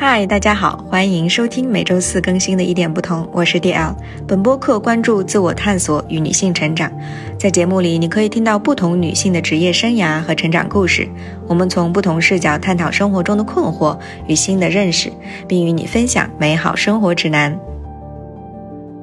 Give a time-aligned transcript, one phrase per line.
[0.00, 3.92] 嗨，大家好，欢迎收听每周四更新的一点不同，我是 DL。
[4.28, 6.88] 本播客关注自我探索与女性成长，
[7.36, 11.08] 在节目里你可以听到不同女性的职业生涯和成长故事。
[11.48, 13.98] 我们从不同视角探讨生活中的困惑
[14.28, 15.12] 与新的认识，
[15.48, 17.58] 并与你分享美好生活指南。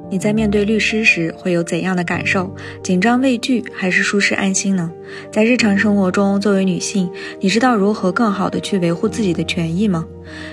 [0.08, 2.54] 你在面对律师时会有怎样的感受？
[2.82, 4.90] 紧张畏惧还是舒适安心呢？
[5.32, 10.04] 在日常生活中，作为女性，你知道如何更好的去维护自己的权益吗？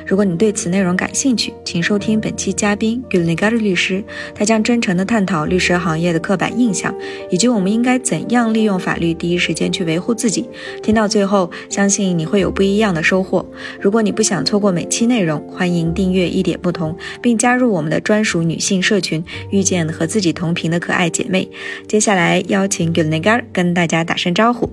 [0.06, 4.04] 如果你对此内容感兴趣，请收听本期嘉宾 Gulnigar 律师，
[4.36, 6.94] 他将真诚地探讨律师行业的刻板印象，
[7.32, 10.48] 以及我们应该怎样利用法律第一时间去维护自己。
[10.84, 13.44] 听到最后，相信你会有不一样的收获。
[13.82, 21.50] 如果你不想错过每期内容，欢迎订阅一点不同，并加入我们的专属女性社群，遇见和自己同频的可爱姐妹。
[21.88, 24.70] 接下来邀请 Gulnigar 跟大家打声招呼。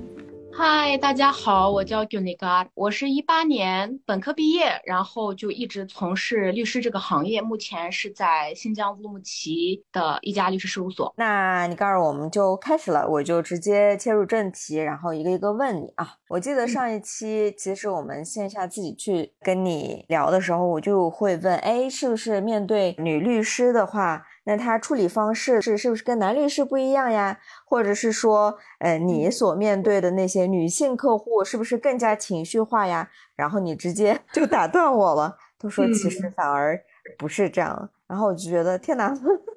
[0.52, 11.14] 嗨，大家好，我叫 Gunigar，我是一八年本科毕业，然后就一直从事律师这个行业，目前是在新疆乌鲁木齐的一家律师事务所。
[11.16, 16.16] 那你告诉我们就开始了，我就直接切入正题，然后一个一个问你啊。
[16.28, 24.26] 我记得上一期其实我们线下自己去跟你聊的时候，我就会问，哎，是不是面对女律师的话？
[24.44, 27.38] 那他处理方式是是不是跟男律师不一样呀？
[27.66, 33.10] 或者是说，呃，你所面对的那些女性客户是不是更加情绪化呀？
[33.36, 36.80] 然后你直接 就打断我了，都说其实反而
[37.18, 37.90] 不是这样。
[38.06, 39.14] 然后我就觉得天哪，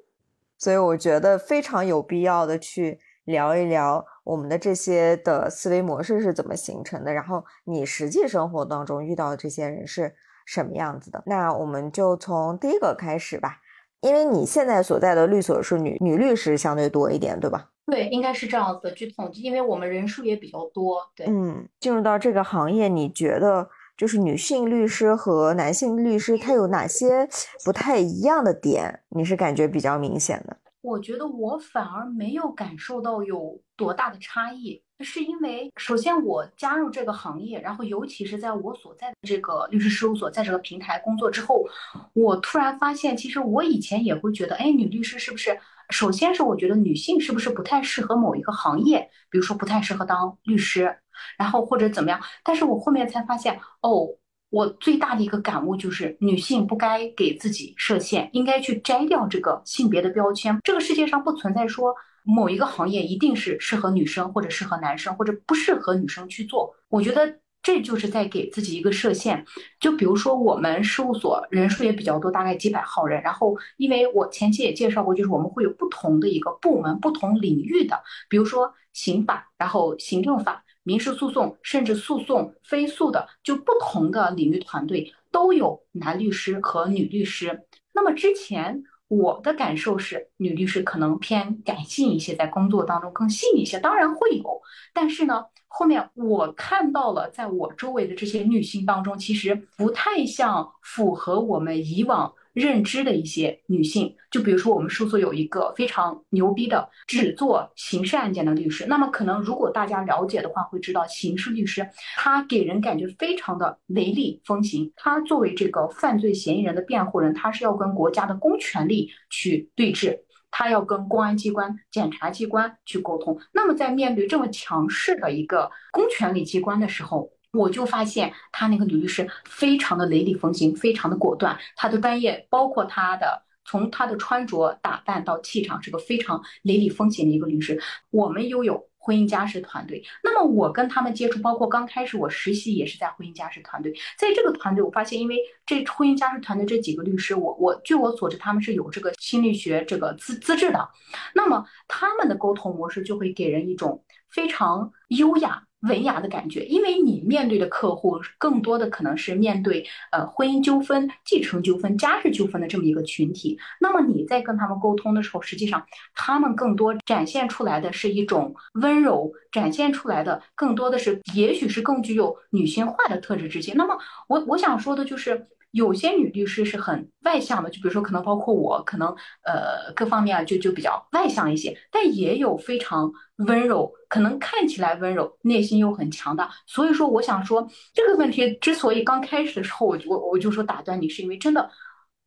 [0.58, 11.22] 所以我觉得非常有必要的去聊一聊我们的这些的思维模式是怎么形成的，然后你实际生活当中遇到的这些人是什么样子的。
[11.26, 13.60] 那我们就从第一个开始吧。
[14.04, 17.70] 因为你现在所在的律所是女女律师相对多一点，对吧？
[17.86, 18.92] 对，应该是这样子。
[18.92, 21.00] 据统计，因为我们人数也比较多。
[21.16, 23.66] 对，嗯，进入到这个行业，你觉得
[23.96, 27.26] 就是女性律师和男性律师，他有哪些
[27.64, 29.00] 不太一样的点？
[29.08, 30.54] 你是感觉比较明显的？
[30.84, 34.82] 我觉得我反而没有感受到有多大的差异。
[35.00, 41.64] 是因为首先我加入这个行业，然后尤其是在我所在的这个律师事务所，在这个平台工作之后，
[42.12, 45.58] 我突然发现，其实我以前也会觉得，哎，女律师是不是？
[45.88, 50.98] 首先是我觉得女性是不是不太适合某一个行业，比如说不太适合当律师，
[51.38, 52.20] 然后或者怎么样？
[52.44, 54.08] 但是我后面才发现，哦，
[54.50, 60.58] 我最大的一个感悟就是，女性不该给自己设限，应该去摘掉这个性别的标签。
[60.62, 61.94] 这个世界上不存在说。
[62.26, 66.74] 某一个行业一定是适合女生，或者适合男生，或者不适合女生去做。
[66.88, 69.44] 我觉得这就是在给自己一个设限。
[69.78, 73.20] 就比如说我们事务所人数也比较多，大概几百号人。
[73.20, 87.64] 然后，因为我前期也介绍过，就是我们会有不同的一个部门、不同领域的，比如说刑法，然后行政法、民事诉讼，甚至诉讼、非诉的，就不同的领域团队都有男律师和女律师。
[87.92, 88.84] 那么之前。
[89.06, 93.78] 我的感受是，女律师可能偏感性一些，在工作当中更细腻一些。
[93.78, 94.62] 当然会有，
[94.94, 102.32] 但是呢，后面我看到了，在我周围的这些女性当中，其实不太像符合我们以往。
[102.54, 108.86] 认知的一些女性，就比如说我们事务所有一个非常牛逼的只做刑事案件的律师。
[108.86, 114.90] 那么可能如果大家了解的话，会知道刑事律师他给人感觉非常的雷厉风行。
[114.96, 120.16] 他作为这个犯罪嫌疑人的辩护人，他是要跟国家的公权力去对峙，
[120.50, 123.36] 他要跟公安机关、检察机关去沟通。
[123.52, 131.56] 那么在面对这么强势的一个公权力机关的时候，我就发现他那个女律师非常的雷厉风行，非常的果断。
[131.76, 137.80] 她的专业，包括她的从她的穿着打扮到气场，是个非常雷厉风行的一个律师。
[138.10, 143.92] 我们拥有婚姻家事团队，那么我跟他们接触，包括刚开始我实习也是在婚姻家事团队。
[144.18, 150.88] 在这个团队，我发现，因为这婚姻家事团队这几个律师，我我据我所知，他们是有这个心理学这个资资质的。
[151.34, 155.62] 那么他们的沟通模式就会给人一种非常优雅。
[155.88, 165.84] 文雅的感觉，因为你面对的客户更多的可能是面对呃婚姻纠纷、继承纠纷、家事纠纷的这么一个群体，那么你在跟他们沟通的时候，实际上
[166.14, 173.76] 他们更多展现出来的是一种温柔，展现出来的更多的是也许是更具有女性化的特质之间。
[173.76, 173.96] 那么
[174.28, 175.46] 我我想说的就是。
[175.74, 179.08] 有些女律师是很外向的，就比如说可能包括我，可能
[179.42, 186.48] 呃各方面啊就就比较外向一些，但也有非常温柔，可能看起来温柔，内心又很强大。
[186.64, 191.68] 所以说，我想说这个问题之所以刚开始的时候，我我我就说打断你，是因为真的，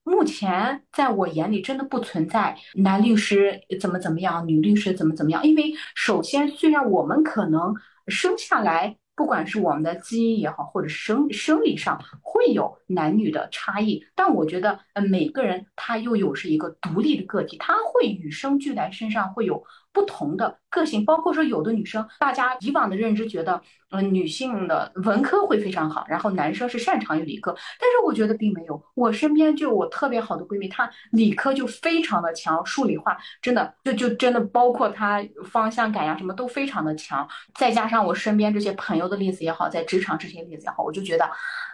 [0.04, 5.42] 目前在我眼里真的不存在男律师怎么怎么样，女律师怎么怎么样。
[5.48, 7.74] 因为首先，虽然我们可能
[8.08, 8.98] 生下来。
[9.18, 19.62] 不管是我们的基因也好，或者生生理上会有男女的差异，但我觉得，呃，每个人他又有是一个独立的个体，他会与生俱来，身上会有。
[19.98, 23.60] 不同的个性，包括说有的女生，大家以往的认知觉得，
[23.90, 28.80] 嗯，女性的文科会非常好，然后男生是擅长于理科，但是我觉得并没有。
[28.94, 37.28] 我身边就我特别好的闺蜜，她理科就非常的强，数理化真的就就真的包括她方向感呀什么都非常的强。
[37.56, 41.28] 再加上我身边这些朋友的例子也好，在职场这些例子也好，我就觉得，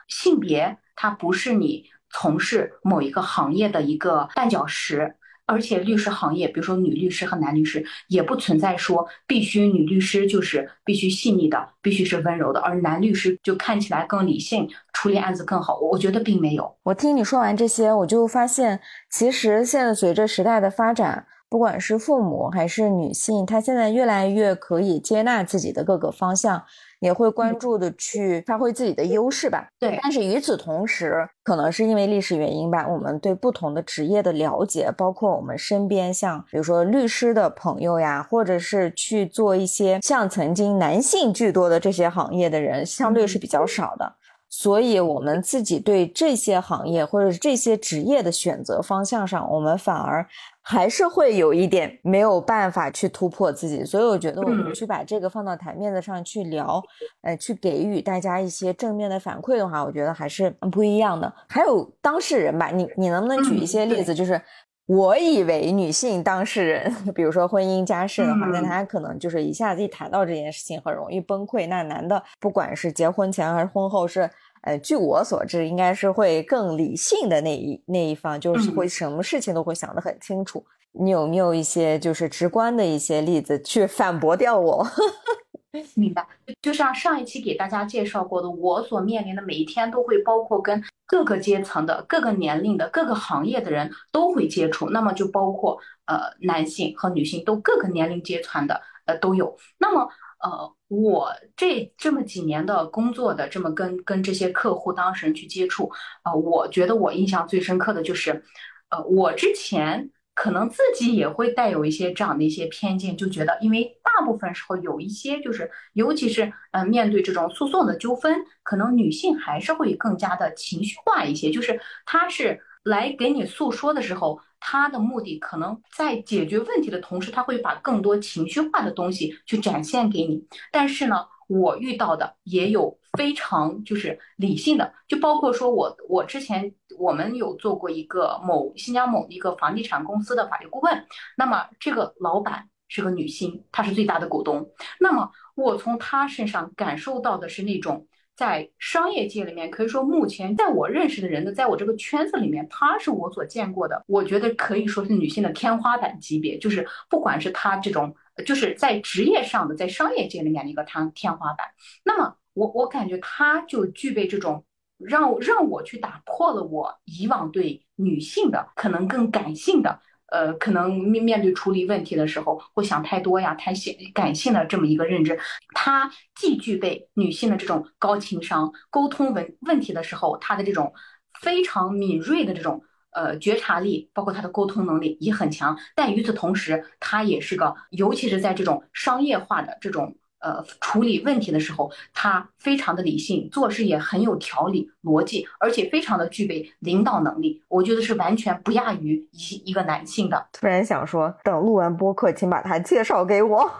[0.07, 5.17] 性别它不是你从事某一个行业的一个绊脚石。
[5.45, 15.77] 而且律师行业，比如说女律师和男律师，也不存在说必须女律师就是必须细腻的，必须是温柔的，而男律师就看起来更理性，处理案子更好。
[15.79, 16.73] 我觉得并没有。
[16.83, 18.79] 我听你说完这些，我就发现，
[19.09, 26.63] 其实现在随着时代的发展，不管是父母还是女性，她现在越来越可以接纳自己的各个方向。
[27.03, 29.67] 也会关注的去发挥自己的优势吧。
[29.77, 44.15] 对，但是与此同时，可能是因为历史原因吧，我们对不同的职业的了解，包括我们身边像比如说律师的朋友呀，或者是去做一些像曾经男性居多的这些行业的人，相对是比较少的。
[44.49, 50.25] 所以，我们自己对这些行业或者是这些职业的选择方向上，我们反而。
[50.65, 56.81] 还是会有一点没有办法去突破自己，所以我觉得我们去把这个放到台面子上去聊，
[57.21, 61.31] 呃，去给予大家一些正面的反馈的话，我觉得还是不一样的。
[61.49, 64.15] 还有当事人吧，你你能不能举一些例子？
[64.15, 64.41] 就是
[64.85, 71.67] 我以为女性当事人， 比如说婚姻家事的话，那她可能就是一下子一谈到这件事情很容易崩溃。
[71.67, 74.29] 那男的不管是结婚前还是婚后是。
[74.63, 80.65] 呃，据我所知，应该是会更理性的那一那一方，就是会什么事情都会想得很清楚。
[80.93, 84.87] 你有没有一些就是直观的一些例子去反驳掉我？
[85.95, 86.25] 明白，
[86.61, 99.57] 就像上一期给大家介绍过的，我所面临的每一天都会包括跟各个阶层的、各个年龄的、各个行业的人都会接触，那么就包括呃男性和女性都各个年龄阶层的呃都有。
[99.77, 100.07] 那么
[100.41, 100.73] 呃。
[100.93, 105.91] 我这这么几年的工作的这么跟跟这些客户当事人去接触，
[106.21, 108.43] 啊，我觉得我印象最深刻的就是，
[108.89, 124.39] 呃，我之前可能自己也会带有一些这样的一些偏见，就觉得因为大部分时候有一些就是，尤其是呃面对这种诉讼的纠纷，可能女性还是会更加的情绪化一些，就是她是来给你诉说的时候。
[124.65, 130.41] 他的目的可能在解决问题的同时，他会把更多情绪化的东西去展现给你。
[130.71, 141.05] 但是呢，我遇到的也有非常就是理性的，就包括说我我之前我们有做过一个某新疆某一个房地产公司的法律顾问，
[141.35, 144.65] 那么这个老板是个女性，她是最大的股东。
[144.97, 148.07] 那么我从她身上感受到的是那种。
[148.35, 156.57] 在商业界里面，可以说目前在我认识的人的，在我这个圈子里面，她是我所见过的，我觉得可以说是女性的天花板级别。
[156.57, 158.15] 就是不管是她这种，
[158.45, 161.67] 就是在职业上的，在商业界里面的一个天天花板。
[162.03, 164.65] 那么我我感觉她就具备这种
[164.97, 169.99] 让让我去打破了我以往对女性的可能更感性的。
[170.33, 175.39] 呃，可能面面对处理问题的时候会想太多呀，太性感性的这么一个认知，
[175.75, 180.91] 她既具备女性的这种高情商，沟通问问题的时候，她的这种
[181.39, 182.81] 非常敏锐的这种
[183.11, 185.77] 呃觉察力，包括她的沟通能力也很强。
[185.95, 190.15] 但与此同时，她也是个，尤其是在这种商业化的这种。
[190.43, 197.63] 呃，处理问题的时候，他非常的理性，做事也很有条理、逻辑，而且非常的具备领导能力。
[197.69, 200.45] 我觉得是完全不亚于一一个男性的。
[200.51, 203.71] 突然想说，等录完播客，请把他介绍给我。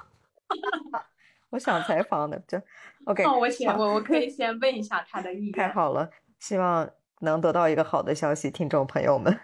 [1.52, 2.58] 我想采访的，就
[3.06, 3.24] OK。
[3.24, 5.54] 那我先，我我可以先问一下他的意见。
[5.54, 6.90] 太好了，希望
[7.20, 9.38] 能得到一个好的消息，听众朋友们。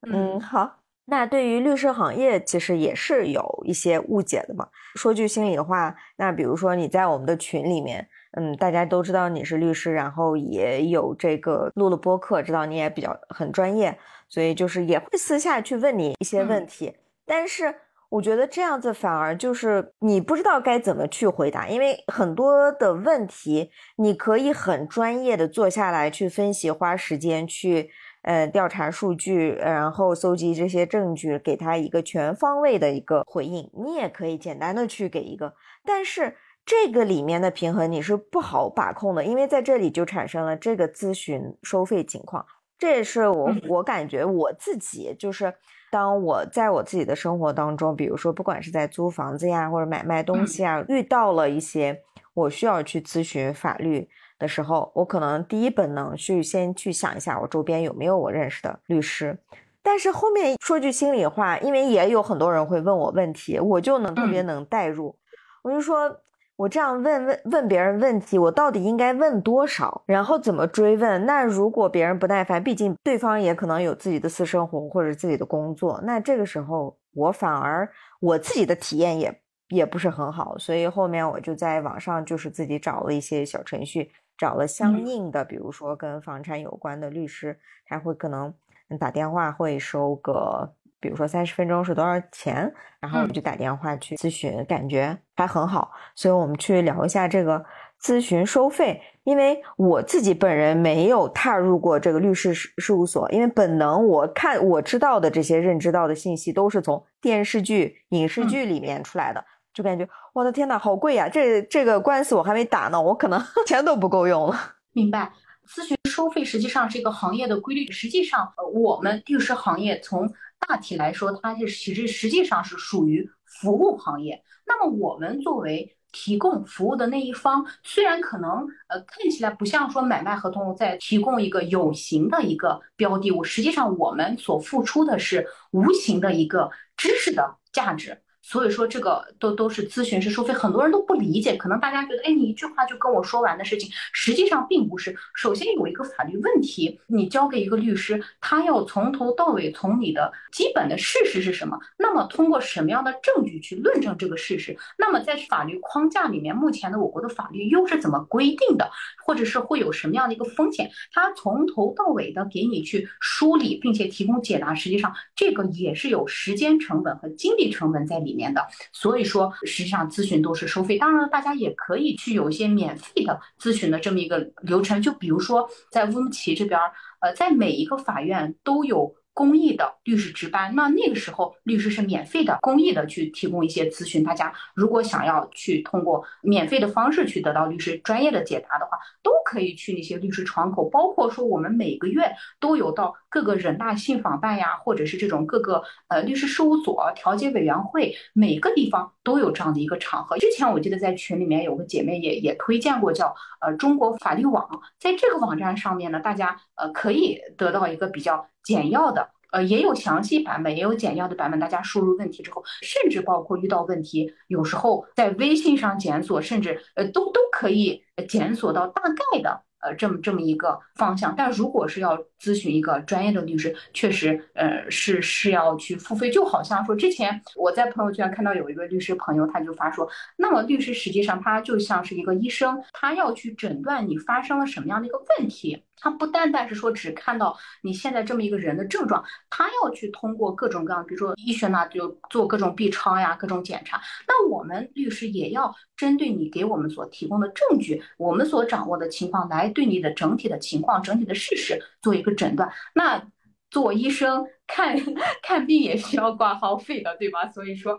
[0.00, 0.81] 嗯，好。
[1.12, 4.66] 那对于律师行业，其实也是有一些误解的嘛。
[4.94, 13.94] 说句心里话，那比如说你在我们的群里面，嗯，大家都知道你是律师，然后也有这个录了播客，知道你也比较很专业，
[14.26, 16.96] 所以就是也会私下去问你一些问题。
[17.26, 17.74] 但是
[18.08, 27.90] 我觉得这样子反而就是你不知道该怎么去回答，因为很多的问题你可以很专业的坐下来去分析，花时间去。
[28.22, 33.68] 呃，调查数据，然后搜集这些证据，给他一个全方位的一个回应。
[33.74, 42.46] 你也可以简单的去给一个，但是这个里面的平衡你是不好把控的，因为在这里就产生了这个咨询收费情况。
[42.78, 45.52] 这也是我我感觉我自己就是，
[45.90, 52.00] 当我在我自己的生活当中，比如说不管是在租房子呀，或者买卖东西啊，遇到了一些
[52.34, 54.08] 我需要去咨询法律
[54.42, 59.38] 的时候，我可能第一本能去先去想一下我周边有没有我认识的律师。
[59.84, 65.16] 但是后面说句心里话，因为也有很多人会问我问题，我就能特别能代入。
[65.62, 66.20] 我就说，
[66.54, 71.26] 我这样问问问别人问题，我到底应该问多少，然后怎么追问？
[71.26, 80.56] 那如果别人不耐烦，毕竟对方也可能有自己的私生活或者自己的工作，那这个时候我反而我自己的体验也也不是很好。
[80.58, 88.52] 所以后面我就在网上就是自己找了一些小程序，找了相应的，比如说跟房产有关的律师，他会可能。
[89.00, 90.70] 打电话会收个，
[91.00, 92.70] 比如说三十分钟是多少钱？
[93.00, 97.64] 然后我们就打电话去咨询，感觉还很好，所以我们去聊一下这个
[97.98, 99.00] 咨询收费。
[99.24, 111.28] 因为我自己本人没有踏入过这个律师事事务所，因为本能我看我知道的这些认知到的信息都是从电视剧、影视剧里面出来的，就感觉我的天呐，好贵呀！
[111.28, 114.56] 这这个官司我还没打呢，我可能 钱都不够用了。
[114.92, 115.32] 明白。
[115.66, 117.90] 咨询收费实际上是一个行业的规律。
[117.90, 124.42] 实际上，呃，我们律师行业从大体来说，它是其实实际上是属于服务行业。
[124.66, 138.20] 那么，我们作为提供服务的那一方，虽然可能呃看起来不像说买卖合同在提供一个有形的一个标的物，实际上我们所付出的是无形的一个知识的价值。
[138.44, 145.16] 所以说这个都都是咨询师收费，很多人都不理解，可能大家觉得，哎，你一句话就跟我说完的事情，实际上并不是。
[145.34, 158.90] 首先有一个法律问题，你交给一个律师，他要从头到尾从你的基本的事实是什么，那么通过什么样的证据去论证这个事实，那么在法律框架里面，目前的我国的法律又是怎么规定的，
[159.24, 168.31] 或者是会有什么样的一个风险，他从头到尾的给你去梳理，并且提供解答，实际上这个也是有时间成本和精力成本在里。
[168.32, 170.96] 里面的，所以说实际上咨询都是收费。
[170.96, 175.02] 当然了，大家也可以去有一些免费的咨询的这么一个流程。
[175.02, 176.80] 就比如说在乌鲁木齐这边，
[177.20, 179.14] 呃，在每一个法院都有。
[179.34, 184.22] 公益的律师值班，那那个时候律师是免费的，公益的去提供一些咨询。
[184.22, 190.88] 大家如果想要去通过免费的方式去得到律师专业的解答的话，都可以去那些律师窗口。
[190.90, 200.38] 包括说我们每个月都有到各个人大信访办呀，或者是这种各个呃律师事务所调解委员会，每个地方都有这样的一个场合。
[200.38, 208.46] 之前我记得在群里面有个姐妹也也推荐过，叫呃中国法律网，在这个网站上面呢，大家呃可以得到一个比较。
[208.64, 211.58] 简要的，呃，也有详细版本，也有简要的版本。
[211.58, 219.64] 大家输入问题之后，甚至包括遇到问题，有时候在微信上检索，甚至呃，都都可以检索到大概的。
[219.82, 226.30] 呃，这么这么一个方向，但如果是要咨询一个专业的律师，确实，呃，是是要去付费。
[226.30, 244.00] 就好像说，之前我在朋友圈看到有一个律师朋友，他就发说，那么律师实际上他就像是一个医生，他要去诊断你发生了什么样的一个问题，他不单单是说只看到你现在这么一个人的症状，他要去通过各种各样，比如说医学呢，就做各种 B 超呀，各种检查。
[244.28, 249.71] 那我们律师也要针对你给我们所提供的证据，我们所掌握的情况来。
[249.72, 252.70] 对你的整体的情况、整体的事实做一个诊断。
[252.94, 253.22] 那
[253.70, 254.96] 做医生看
[255.42, 257.50] 看病也需要挂号费的，对吧？
[257.50, 257.98] 所以说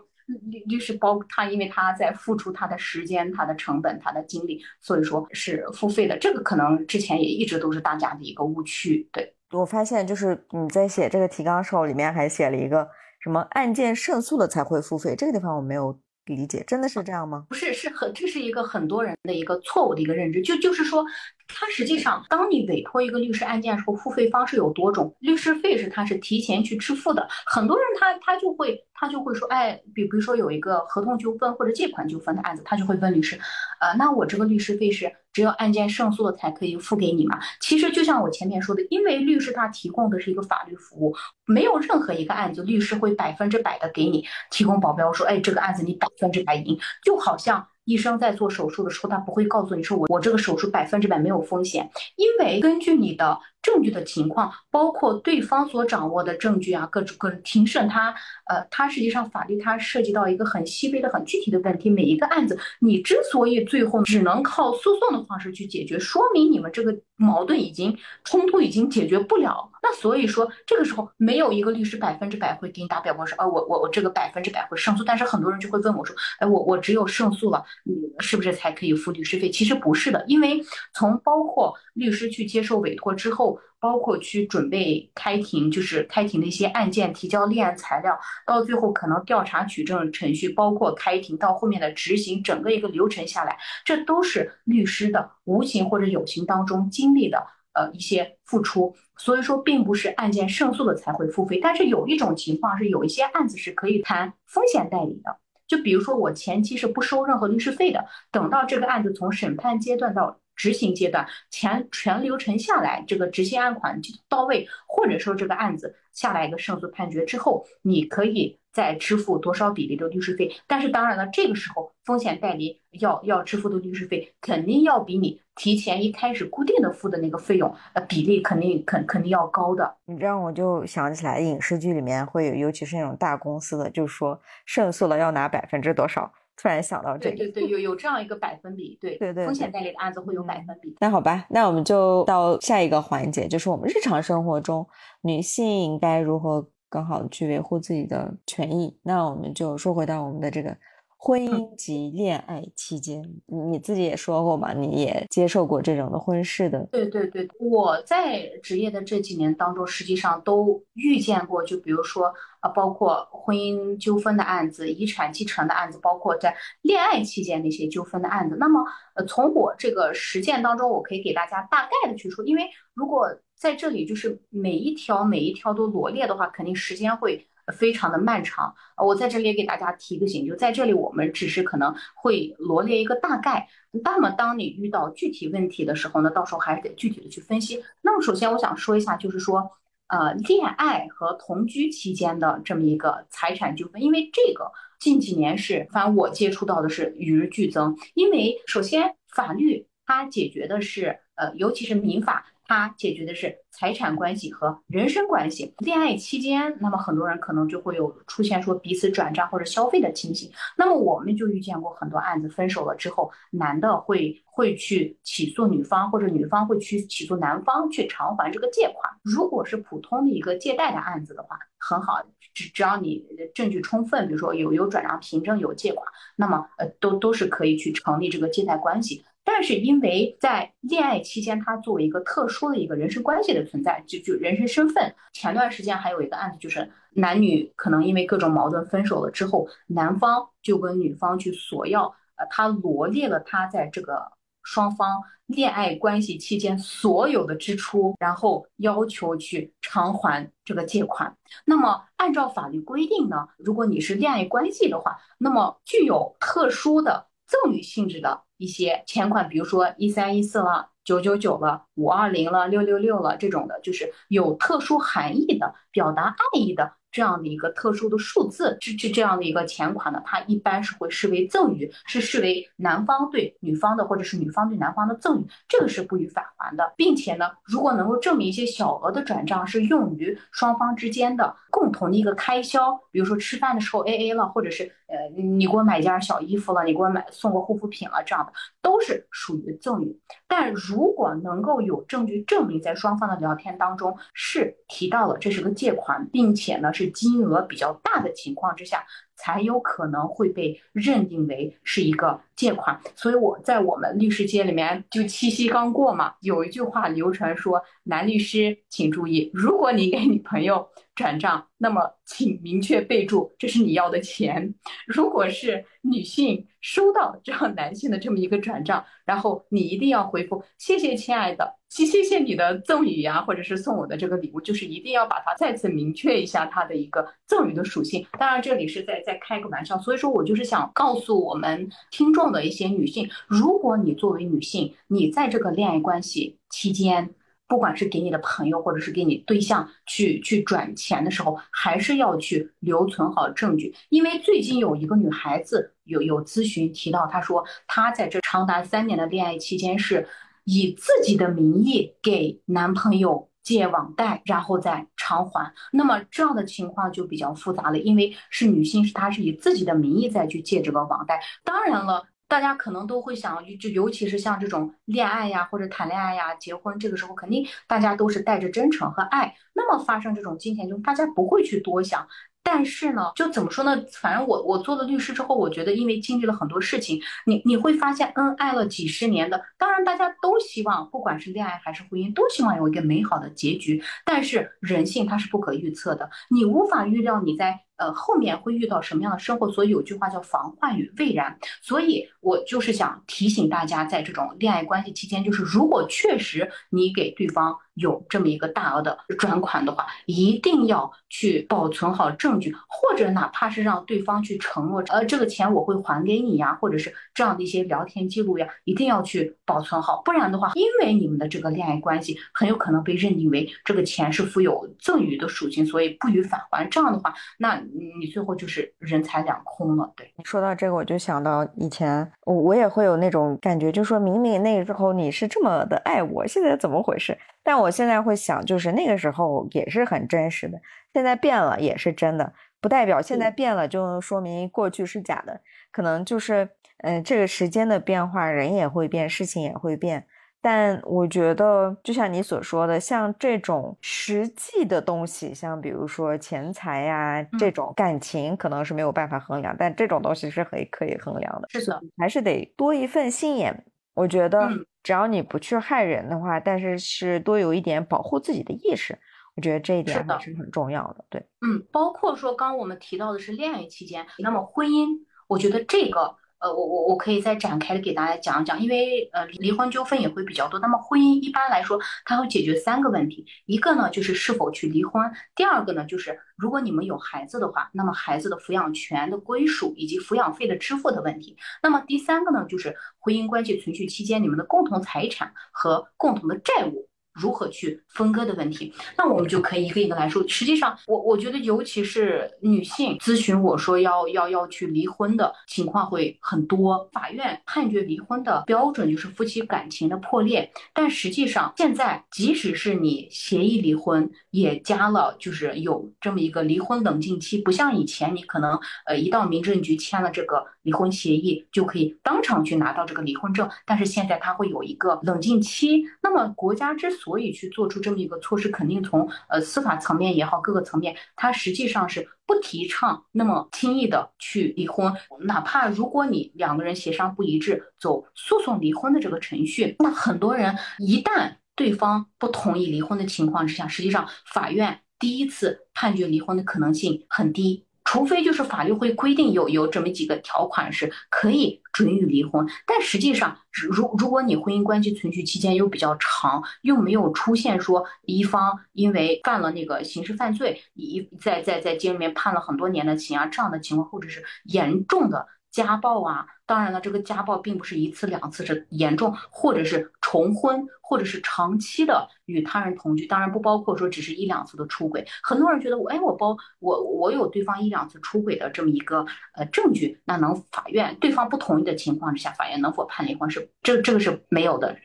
[0.50, 6.16] 律律师包他，因为他在付出他的时间、他的成本、他的精力，所以说是付费的。
[6.18, 9.08] 这个可能之前也一直都是大家的一个误区。
[9.12, 12.88] 对我发现，就是你在写这个提纲的时候，里面还写了一个
[13.20, 15.98] 什么案件胜诉了才会付费，这个地方我没有。
[16.26, 17.44] 理解真的是这样吗？
[17.50, 21.04] 不是，是很这是一个很多人的一个错误的一个认知，就就是说，
[21.46, 33.38] 他实际上，当你委托一个律师案件时候，付费方式有多种，律师费是他是提前去支付的，很多人他他就会他就会说，哎，比比如说有一个合同纠纷或者借款纠纷的案子，他就会问律师，
[33.80, 37.38] 呃，那我这个律师费是只有案件胜诉了才可以付给你吗？
[37.60, 47.68] 其实就像我前面说的，因为律师他提供的是一个法律服务，没有任何一个案子律师会百分之百的给你提供保镖，说，哎，这个案子你百分之百赢，就好像。
[47.84, 58.14] 医生在做手术的时候，他不会告诉你说我我这个手术百分之百没有风险，因为根据你的证据的情况，包括对方所掌握的证据啊，各种各种庭审，它
[58.46, 61.88] 呃，它实际上法律它涉及到一个很细微的、很具体的问题。
[61.88, 69.70] 每一个案子，你之所以最后只能靠诉讼的方式去解决，说明你们这个矛盾已经冲突已经解决不了。
[69.82, 75.04] 那所以说，这个时候没有一个律师百分之百会给你打表格说，啊，我我我这个百分之百会胜诉。
[75.04, 79.50] 但是很多人就会问我说，哎，我我只有胜诉了，你是不是才可以付律师费？
[79.50, 80.62] 其实不是的，因为
[80.94, 98.94] 从包括律师去接受委托之后，包括去准备开庭，就是开庭的一些案件，提交立案材料，到最后可能调查取证程序，包括开庭到后面的执行，整个一个流程下来，这都是律师的无形或者有形当中经历的呃一些付出。
[99.16, 105.36] 所以说，并不是案件胜诉了才会付费，但是有一种情况是，有一些案子是可以谈风险代理的。
[105.66, 118.58] 就比如说，我前期是不收任何律师费的，等到这个案子从审判阶段到执行阶段，全全流程下来，这个执行案款就到位，或者说这个案子下来一个胜诉判决之后，你可以。
[118.74, 120.52] 再支付多少比例的律师费？
[120.66, 129.96] 但是当然了，这个时候风险代理要要支付的律师费肯定要比你提前一开始固定的付的那个费用，呃，比例肯定肯肯定要高的。
[130.06, 136.32] 你这样我就想起来，影视剧里面会有，尤其是那种大公司的，就是说胜诉了要拿百分之多少。
[136.56, 140.96] 突然想到这个，对对对，有有这样一个百分比，对对对，风险代理的案子会有百分比。
[141.00, 144.86] 那好吧，那我们就到下一个环节，就是我们日常生活中
[145.22, 146.68] 女性该如何。
[146.90, 148.96] 更好的去维护自己的权益。
[149.02, 150.76] 那我们就说回到我们的这个
[151.24, 156.86] 婚姻及恋爱期间，你自己也说过嘛，你也接受过这种的婚事的。
[156.92, 168.58] 对对对，我在职业的这几年当中，实际上都遇见过，就比如说啊，包括婚姻纠纷的案子、遗产继承的案子，包括在恋爱期间那些纠纷的案子。
[168.60, 173.26] 那么，呃，从我这个实践当中，我可以给大家大概的去说，因为如果。
[173.56, 178.74] 在这里，就是每一条每一条都罗列的话，肯定时间会非常的漫长。
[178.96, 183.68] 我在这里也给大家提个醒，就在这里，我们只是可能会罗列一个大概。
[184.04, 187.82] 那么，当你遇到具体问题的时候呢，到时候还是得具体的去分析。
[188.02, 189.70] 那么，首先我想说一下，就是说，
[190.08, 197.96] 呃，恋爱和同居期间的这么一个财产纠纷，因为这个近几年是，反正我接触到的是与日俱增。
[198.14, 202.46] 因为首先，法律它解决的是，呃，尤其是民法。
[202.66, 205.74] 它解决的是财产关系和人身关系。
[205.78, 210.50] 恋爱期间，那么很多人可能就会有出现说彼此转账或者消费的情形。
[210.76, 219.12] 那么我们就遇见过很多案子，分手了之后，男的会会去起诉女方，或者女方会去起诉男方去偿还这个借款。
[219.22, 229.24] 如果是普通的一个借贷的案子的话，很好，只只要你证据充分，比如说有有转账凭证、有借款，那么呃都都是可以去成立这个借贷关系。
[229.44, 235.14] 但是因为在恋爱期间，他作为一个特殊的一个人身关系的存在，就就人身身份。
[235.34, 251.36] 前段时间还有一个案子，就是男女可能因为各种矛盾分手了之后，男方就跟女方去索要，呃，他罗列了他在这个双方恋爱关系期间所有的支出，然后要求去偿还这个借款。
[251.66, 258.43] 那么按照法律规定呢，如果你是恋爱关系的话，那么具有特殊的赠与性质的。
[258.56, 266.92] 一些钱款，比如说一三一四了、九九九了、五二零了、六六六了这种的，就是有特殊含义的、表达爱意的。
[267.14, 290.18] 这样的一个特殊的数字，这这这样的一个钱款呢，它一般是会视为赠与，是视为男方对女方的，或者是女方对男方的赠与，这个是不予返还的，并且呢，如果能够证明一些小额的转账是用于双方之间的共同的一个开销，比如说吃饭的时候 A A 了，或者是呃你给我买件小衣服了，你给我买送个护肤品了，这样的都是属于赠与。
[290.48, 297.03] 但如果能够有证据证明在双方的聊天当中是提到了这是个借款，并且呢是。
[297.10, 299.04] 金额比较大的情况之下，
[299.36, 303.00] 才有可能会被认定为是一个借款。
[303.16, 314.74] 所以我在我们律师界里面，就七夕刚过嘛，有一句话流传说：“男律师请注意，如果你给女朋友转账，那么请明确备注这是你要的钱。
[315.06, 328.26] 如果是女性收到这样男性的这么一个转账，然后你一定要回复谢谢亲爱的。”谢谢谢你的赠与呀，或者是送我的这个礼物，就是一定要把它再次明确一下它的一个赠与的属性。
[328.36, 337.30] 当然，这里是在在开个玩笑，所以说我就是想告诉我们听众的一些女性，如果你作为女性，你在这个恋爱关系期间，
[337.68, 343.94] 不管是给你的朋友或者是给你对象去去转钱的时候，还是要去留存好证据。
[344.08, 350.26] 因为最近有一个女孩子有有咨询提到，她说她在这长达三年的恋爱期间是。
[350.64, 355.72] 以自己的名义给男朋友借网贷，然后再偿还。
[355.92, 361.40] 那么这样的情况就比较复杂了，因为是女性，是她是以自己的名义再去借这个网贷。
[361.62, 369.54] 当然了，大家可能都会想，就尤其是像这种恋爱呀，或者谈恋爱呀，结婚这个时候，肯定大家都是带着真诚和爱。
[369.74, 372.26] 那么发生这种金钱，就大家不会去多想。
[372.64, 374.02] 但是呢，就怎么说呢？
[374.10, 384.02] 反正我我做了律师之后，我觉得因为经历了很多事情，你你会发现，恩爱了几十年的，当然大家都希望，不管是恋爱还是婚姻，都希望有一个美好的结局。
[384.24, 387.80] 但是人性它是不可预测的，你无法预料你在。
[387.96, 389.70] 呃，后面会遇到什么样的生活？
[389.70, 391.56] 所以有句话叫“防患于未然”。
[391.80, 410.22] 所以我就是想提醒大家，在这种恋爱关系期间，就是如果确实你给对方有这么一个大额的转款的话，一定要去保存好证据，或者哪怕是让对方去承诺，呃，这个钱我会还给你呀，或者是这样的一些聊天记录呀，一定要去保存好。
[410.24, 416.88] 不然的话，因为你们的这个恋爱关系很有可能被认定为这个钱是富有赠与的属性，所以不予返还。
[416.88, 417.80] 这样的话，那。
[418.16, 420.12] 你最后就是人财两空了。
[420.16, 427.36] 对，说到这个，我就想到以前我我也会有那种感觉，就说明明那个时候你是这么的爱我，现在怎么回事？
[427.64, 430.80] 但我现在会想，就是那个时候也是很真实的，
[431.12, 440.26] 现在变了也是真的，不代表现在变了就说明过去是假的，可能就是嗯，这个时间的变化，人也会变，事情也会变。
[440.62, 451.68] 但我觉得，就像你所说的，像这种实际的东西，像比如说钱财呀，这种感情可能是没有办法衡量，但这种东西是可以可以衡量的。
[451.68, 453.84] 是的，还是得多一份心眼。
[454.14, 454.66] 我觉得，
[455.04, 459.16] 只要你不去害人的话，但是是多有一点保护自己的意识，
[459.54, 461.24] 我觉得这一点还是很重要的。
[461.30, 466.34] 对，嗯，包括说刚我们提到的是恋爱期间，那么婚姻，我觉得这个。
[466.64, 470.80] 呃，我我我可以再展开的给大家讲一讲，因为呃离婚纠纷也会比较多。
[470.80, 481.54] 那么婚姻一般来说，它会解决三个问题，一个呢就是是否去离婚，第二个呢就是如果你们有孩子的话，那么孩子的抚养权的归属以及抚养费的支付的问题。
[481.82, 487.10] 那么第三个呢就是婚姻关系存续期间你们的共同财产和共同的债务。
[487.34, 490.46] 如何去分割的问题，那我们就可以一个一个来说。
[490.48, 497.08] 实际上，我我觉得，尤其是女性咨询我说要要要去离婚的情况会很多。
[497.12, 516.04] 法院判决离婚的标准就是夫妻感情的破裂，但实际上现在即使是你协议离婚，也加了就是有这么一个离婚冷静期，不像以前你可能呃一到民政局签了这个离婚协议就可以当场去拿到这个离婚证，但是现在它会有一个冷静期。
[516.22, 525.12] 那么国家之所所以去做出这么一个措施，肯定从呃司法层面也好，各个层面，它实际上是不提倡那么轻易的去离婚。
[525.40, 537.84] 哪怕如果你两个人协商不一致，走诉讼离婚的这个程序，那很多人一旦对方不同意离婚的情况之下，实际上法院第一次判决离婚的可能性很低。
[538.04, 555.46] 除非就是法律会规定有有这么几个条款是可以准予离婚，但实际上，如如果你婚姻关系存续期间又比较长，又没有出现说一方因为犯了那个刑事犯罪，一在在在监狱里面判了很多年的刑啊这样的情况，或者是严重的。
[555.74, 565.26] 家暴啊，当然了，这个家暴并不是一次两次，是严重，或者是重婚，或者是长期的与他人同居，当然不包括说只是一两次的出轨。
[565.42, 574.96] 很多人觉得我，哎，我包我我有对方一两次出轨的这么一个呃证据，那能法院对方不同意的情况之下，法院能否判离婚是这这个是没有的。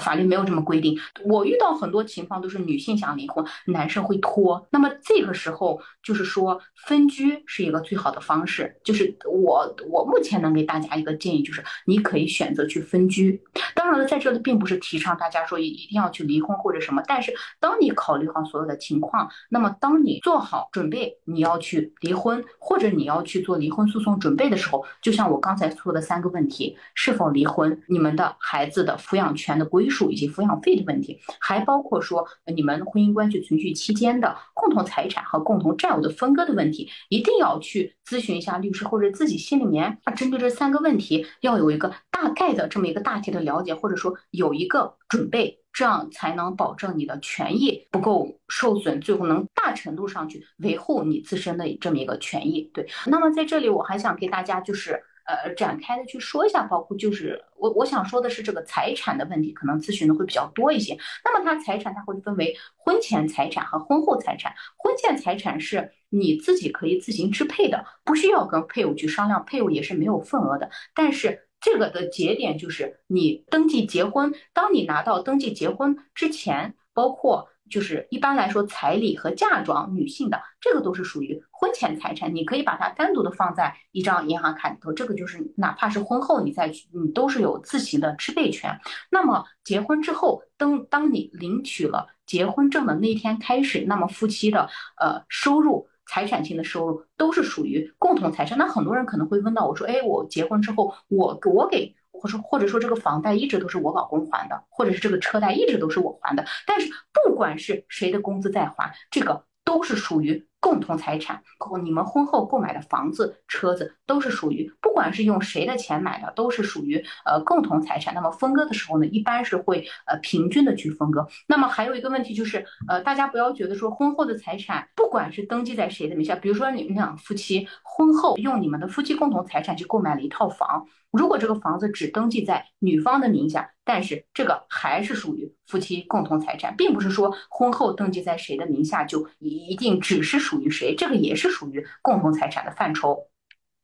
[0.00, 0.98] 法律没有这么规定。
[1.24, 4.66] 我遇到很多情况都是女性想离婚，男生会拖。
[4.70, 8.76] 那么这个时候就是说分居是一个最好的方式。
[8.84, 13.42] 就是我我目前能给大家一个建议，就是你可以选择去分居。
[13.74, 17.02] 当然了，在这里并不是提倡大家说一定要去离婚或者什么。
[17.08, 27.82] 但是当你考虑好所有的情况，那么当你做好准备你要去离婚或者你要去做离婚诉讼准备的时候，就像我刚才说的三个问题：是否离婚？
[27.88, 29.87] 你们的孩子的抚养权的归。
[29.88, 52.70] 归属以及抚养费的问题，还包括说你们婚姻关系存续期间的共同财产和共同债务的分割的问题，一定要去咨询一下律师，或者自己心里面，针对这三个问题要有一个大概的这么一个大体的了解，或者说有一个准备，这样才能保证你的权益不够受损，最后能大程度上去维护你自身的这么一个权益。
[52.74, 55.02] 对，那么在这里我还想给大家就是。
[55.28, 60.96] 呃，展开的去说一下，包括就是我我想说的是这个财产的问题，可能咨询的会比较多一些。
[61.22, 64.54] 那么它财产它会分为婚前财产和婚后财产。
[64.78, 70.70] 婚前财产是你自己可以自行支配的，不需要跟配偶去商量，配偶也是没有份额的。
[70.94, 77.50] 但是这个的节点就是你登记结婚，当你拿到登记结婚之前，包括。
[77.68, 84.92] 就是一般来说，彩礼和嫁妆，女性的这个都是属于婚前财产，你可以把它单独的放在一张银行卡里头。
[84.92, 88.78] 这个就是哪怕是婚后你再去，你都是有自行的支配权。
[89.10, 94.68] 那么结婚之后，当当你领取了结婚证的那天开始，那么夫妻的
[95.00, 98.56] 呃收入财产性的收入都是属于共同财产。
[98.56, 106.44] 那很多人可能会问到我说，哎，我结婚之后，我我给，或者或者说这个房贷一直都是我老公还的，或者是这个车贷一直都是我还的。
[106.66, 110.46] 但是不管是谁的工资在还，这个都是属于。
[110.60, 111.40] 共同财产，
[111.82, 118.12] 你们婚后购买的房子、车子都是属于，不管是用谁的钱买的，都是属于呃共同财产。
[118.12, 121.26] 那么分割的时候呢，一般是会呃平均的去分割。
[121.46, 140.47] 那么还有一个问题就是，呃，大家不要觉得说婚后的财产不管是登记在谁的名下，比如说你们俩夫妻婚后用你们的夫妻共同财产去购买了一套房，如果这个房子只登记在女方的名下，但是这个还是属于夫妻共同财产，并不是说婚后登记在谁的名下就一定只是。
[140.48, 140.94] 属于谁？
[140.96, 143.28] 这个也是属于共同财产的范畴。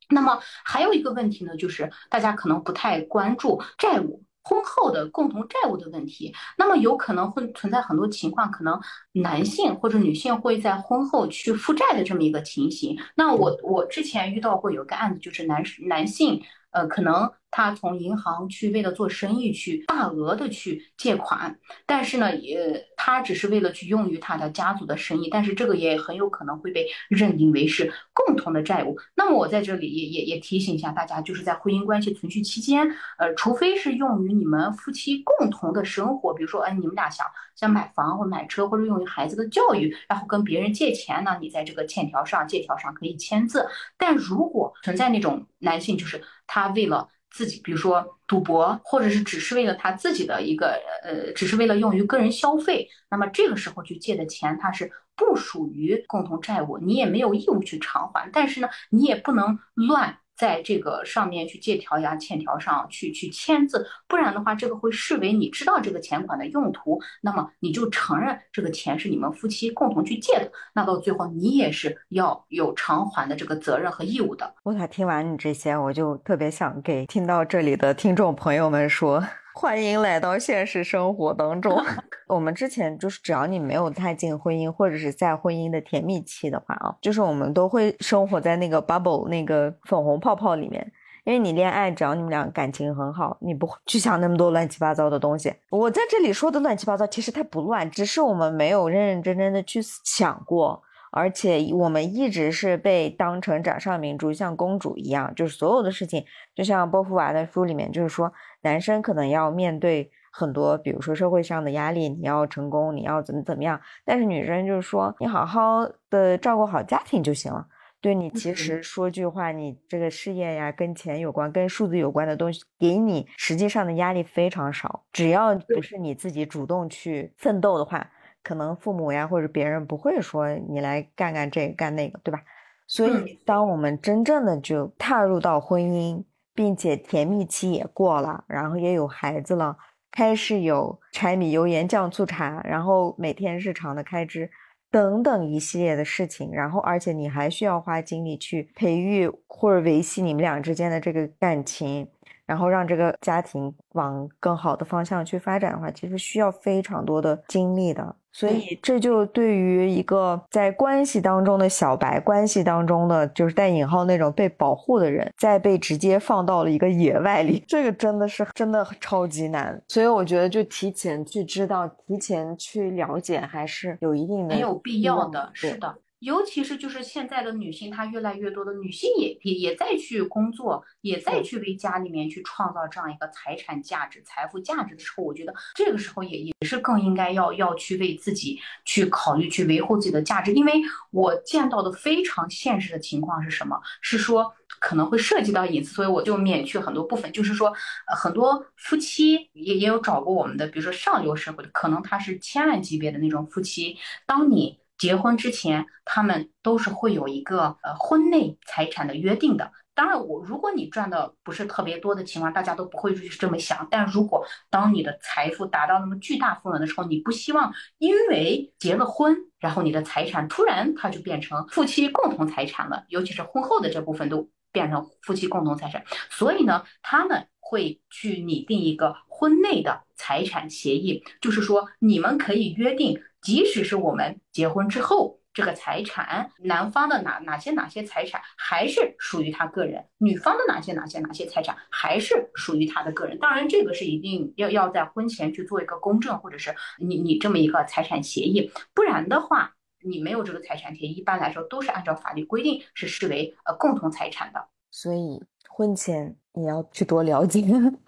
[0.09, 6.33] 那么还有一个问题呢，就是大家可能不太关注债务，婚后的共同债务的问题。
[6.57, 8.79] 那么有可能会存在很多情况，可能
[9.11, 12.97] 男性或者女性会在婚后去负债的这么一个情形。
[13.15, 16.41] 那我我之前遇到过有个案子，就是男男性。
[16.75, 28.97] 呃，可能他从银行去为了做生意去大额的去借款，但是呢，也他只是为了去用于他的家族的生意，但是这个也很有可能会被认定为是共同的债务。
[29.15, 32.85] 那么我在这里也也也提醒一下大家，就是在婚姻关系存续期间，
[33.17, 43.65] 呃，除非是用于你们夫妻共同的生活，比如说，哎，你们俩想想买房或买车，或者用于孩子的教育，然后跟别人借钱呢，你在这个欠条上、借条上可以签字。
[43.97, 60.17] 但如果存在那种男性，就是他为了自己，比如说赌博，或者是只是为了他自己的一个呃，只是为了用于个人消费，那么这个时候去借的钱，它是不属于共同债务，你也没有义务去偿还，但是呢，你也不能乱。
[60.37, 74.53] 在这个上面去借条呀、欠条上去去签字，不然的话，这个会视为你知道这个钱款的用途，那么你就承认这个钱是你们夫妻共同去借的，那到最后你也是要有偿还的这个责任和义务的。
[74.63, 79.23] 我咋听完你这些，我就特别想给听到这里的听众朋友们说。
[79.57, 81.81] 欢迎来到现实生活当中。
[82.27, 90.85] 我们之前就是，只要你没有太进婚姻，或者是在婚姻的甜蜜期的话啊，就是我们都会生活在那个 bubble 那个粉红泡泡里面。
[91.23, 95.53] 因为你恋爱，只要你们俩感情很好，你不会去想那么多乱七八糟的东西。
[95.69, 100.83] 我在这里说的乱七八糟，其实它不乱，只是我们没有认认真真的去想过。
[101.15, 117.65] 而且我们一直是被当成掌上明珠，像公主一样，就是所有的事情，就像波伏娃的书里面，就是说男生可能要面对很多，比如说社会上的压力，你要成功，你要怎么怎么样，但是女生就是说你好好的照顾好家庭就行了。
[118.01, 128.05] 对你其实说句话，你这个事业呀，跟钱有关，跟数字有关的东西，给你实际上的压力非常少，只要不是你自己主动去奋斗的话。
[128.45, 132.39] 可能父母呀或者别人不会说你来干干这个干那个，对吧？
[132.85, 139.75] 所以当我们真正的就踏入到婚姻，并且甜蜜期也过了，然后也有孩子了，
[140.11, 144.47] 开始有柴米油盐酱醋茶，然后每天日常的开支
[144.91, 152.07] 等等一系列的事情，然后而且你还需要花精力去培育或者维系你们俩之间的这个感情。
[152.45, 158.15] 然后让这个家庭往更好的方向去发展的话，其实需要非常多的精力的。
[158.35, 169.81] 所以这就对于一个在关系当中的小白，关系当中的就是带引号那种被保护的人，再被直接放到了一个野外里，这个真的是真的超级难。
[169.87, 175.49] 所以我觉得就提前去知道，提前去了解，还是有一定的很有必要的。
[175.53, 175.95] 是的。
[176.25, 190.51] 尤其是就是现在的女性，她越来越多的女性也也也在去工作，也在去为家里面去创造这样一个财产价值、财富价值的时候，我觉得这个时候也也是更应该要要去为自己去考虑、去维护自己的价值。
[190.51, 190.73] 因为
[191.11, 193.79] 我见到的非常现实的情况是什么？
[194.01, 197.31] 是说可能会涉及到隐私，所以我就免去很多部分。
[197.31, 197.67] 就是说，
[198.07, 204.79] 呃，很多夫妻也也有找过我们的，比如说上流社会的，可能他是千万级别的那种夫妻，当你。
[204.97, 209.71] 结婚之前，他们都是会有一个呃婚内财产的约定的。
[209.93, 213.87] 当然，我如果你赚的不是特别多的情况，大家都不会去这么想。
[213.89, 226.03] 但如果当你的财富达到那么巨大份额的时候，你不希望因为结了婚，然后你的财产突然它就变成夫妻共同财产了，尤其是婚后的这部分都变成夫妻共同财产。
[226.29, 233.21] 所以呢，他们会去拟定一个婚内的财产协议，就是说你们可以约定。
[233.45, 243.37] 即使是我们结婚之后，这个财产，男方的哪哪些哪些财产还是属于他个人，女方的哪些哪些哪些财产还是属于他的个人。
[243.37, 254.67] 当然，这个是一定要要在婚前去做一个公证，或者是你你这么一个财产协议，不然的话，你没有这个财产权，一般来说都是按照法律规定是视为呃共同财产的。
[254.89, 257.63] 所以婚前你要去多了解，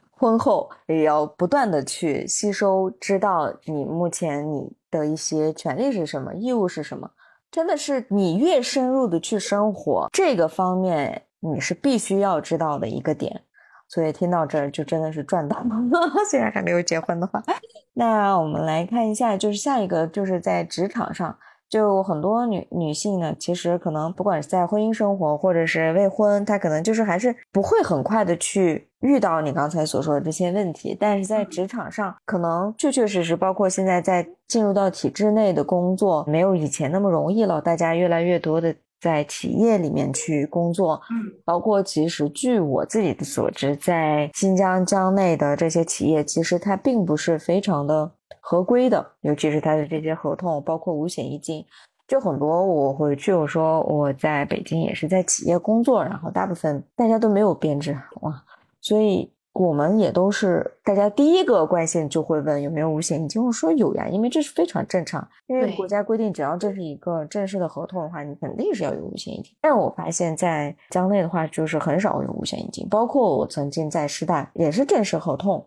[0.10, 7.12] 婚后也要不断的去吸收，知道你目前你的一些权利是什么，义务是什么。
[7.50, 13.42] 真的是你越深入的去生活，这个方面你是必须要知道的一个点。
[13.90, 15.66] 所以听到这儿就真的是赚到了，
[16.30, 17.42] 虽然还没有结婚的话。
[17.96, 30.96] 那我们来看一下，就是下一个，就是在职场上，就很多女女性呢，其实可能不管是在婚姻生活或者是未婚，她可能就是还是不会很快的去遇到你刚才所说的这些问题。
[31.00, 38.74] 但是在职场上，可能确确实实，包括现在在进入到体制内的工作，没有以前那么容易了，大家越来越多的。
[39.00, 48.12] 在企业里面去工作，嗯，包括其实据我自己的所知，在新疆疆内的这些企业，其实它并不是非常的
[48.50, 51.66] 合规的，尤其是它的这些合同，包括五险一金，
[52.08, 52.66] 就很多。
[52.66, 58.44] 我回去我说我在北京也是在企业工作，然后大部分大家都没有编制哇，
[58.80, 59.30] 所以。
[59.60, 69.52] 我们也都是大家第一个关心就会问有没有五险一金，我说有呀，因为这是非常正常，因为国家规定只要这是一个正式的合同的话，你肯定是要有五险一金。
[69.60, 75.66] 但我发现，在疆内的话，就是很少有五险一金，包括我曾经在师大也是正式合同，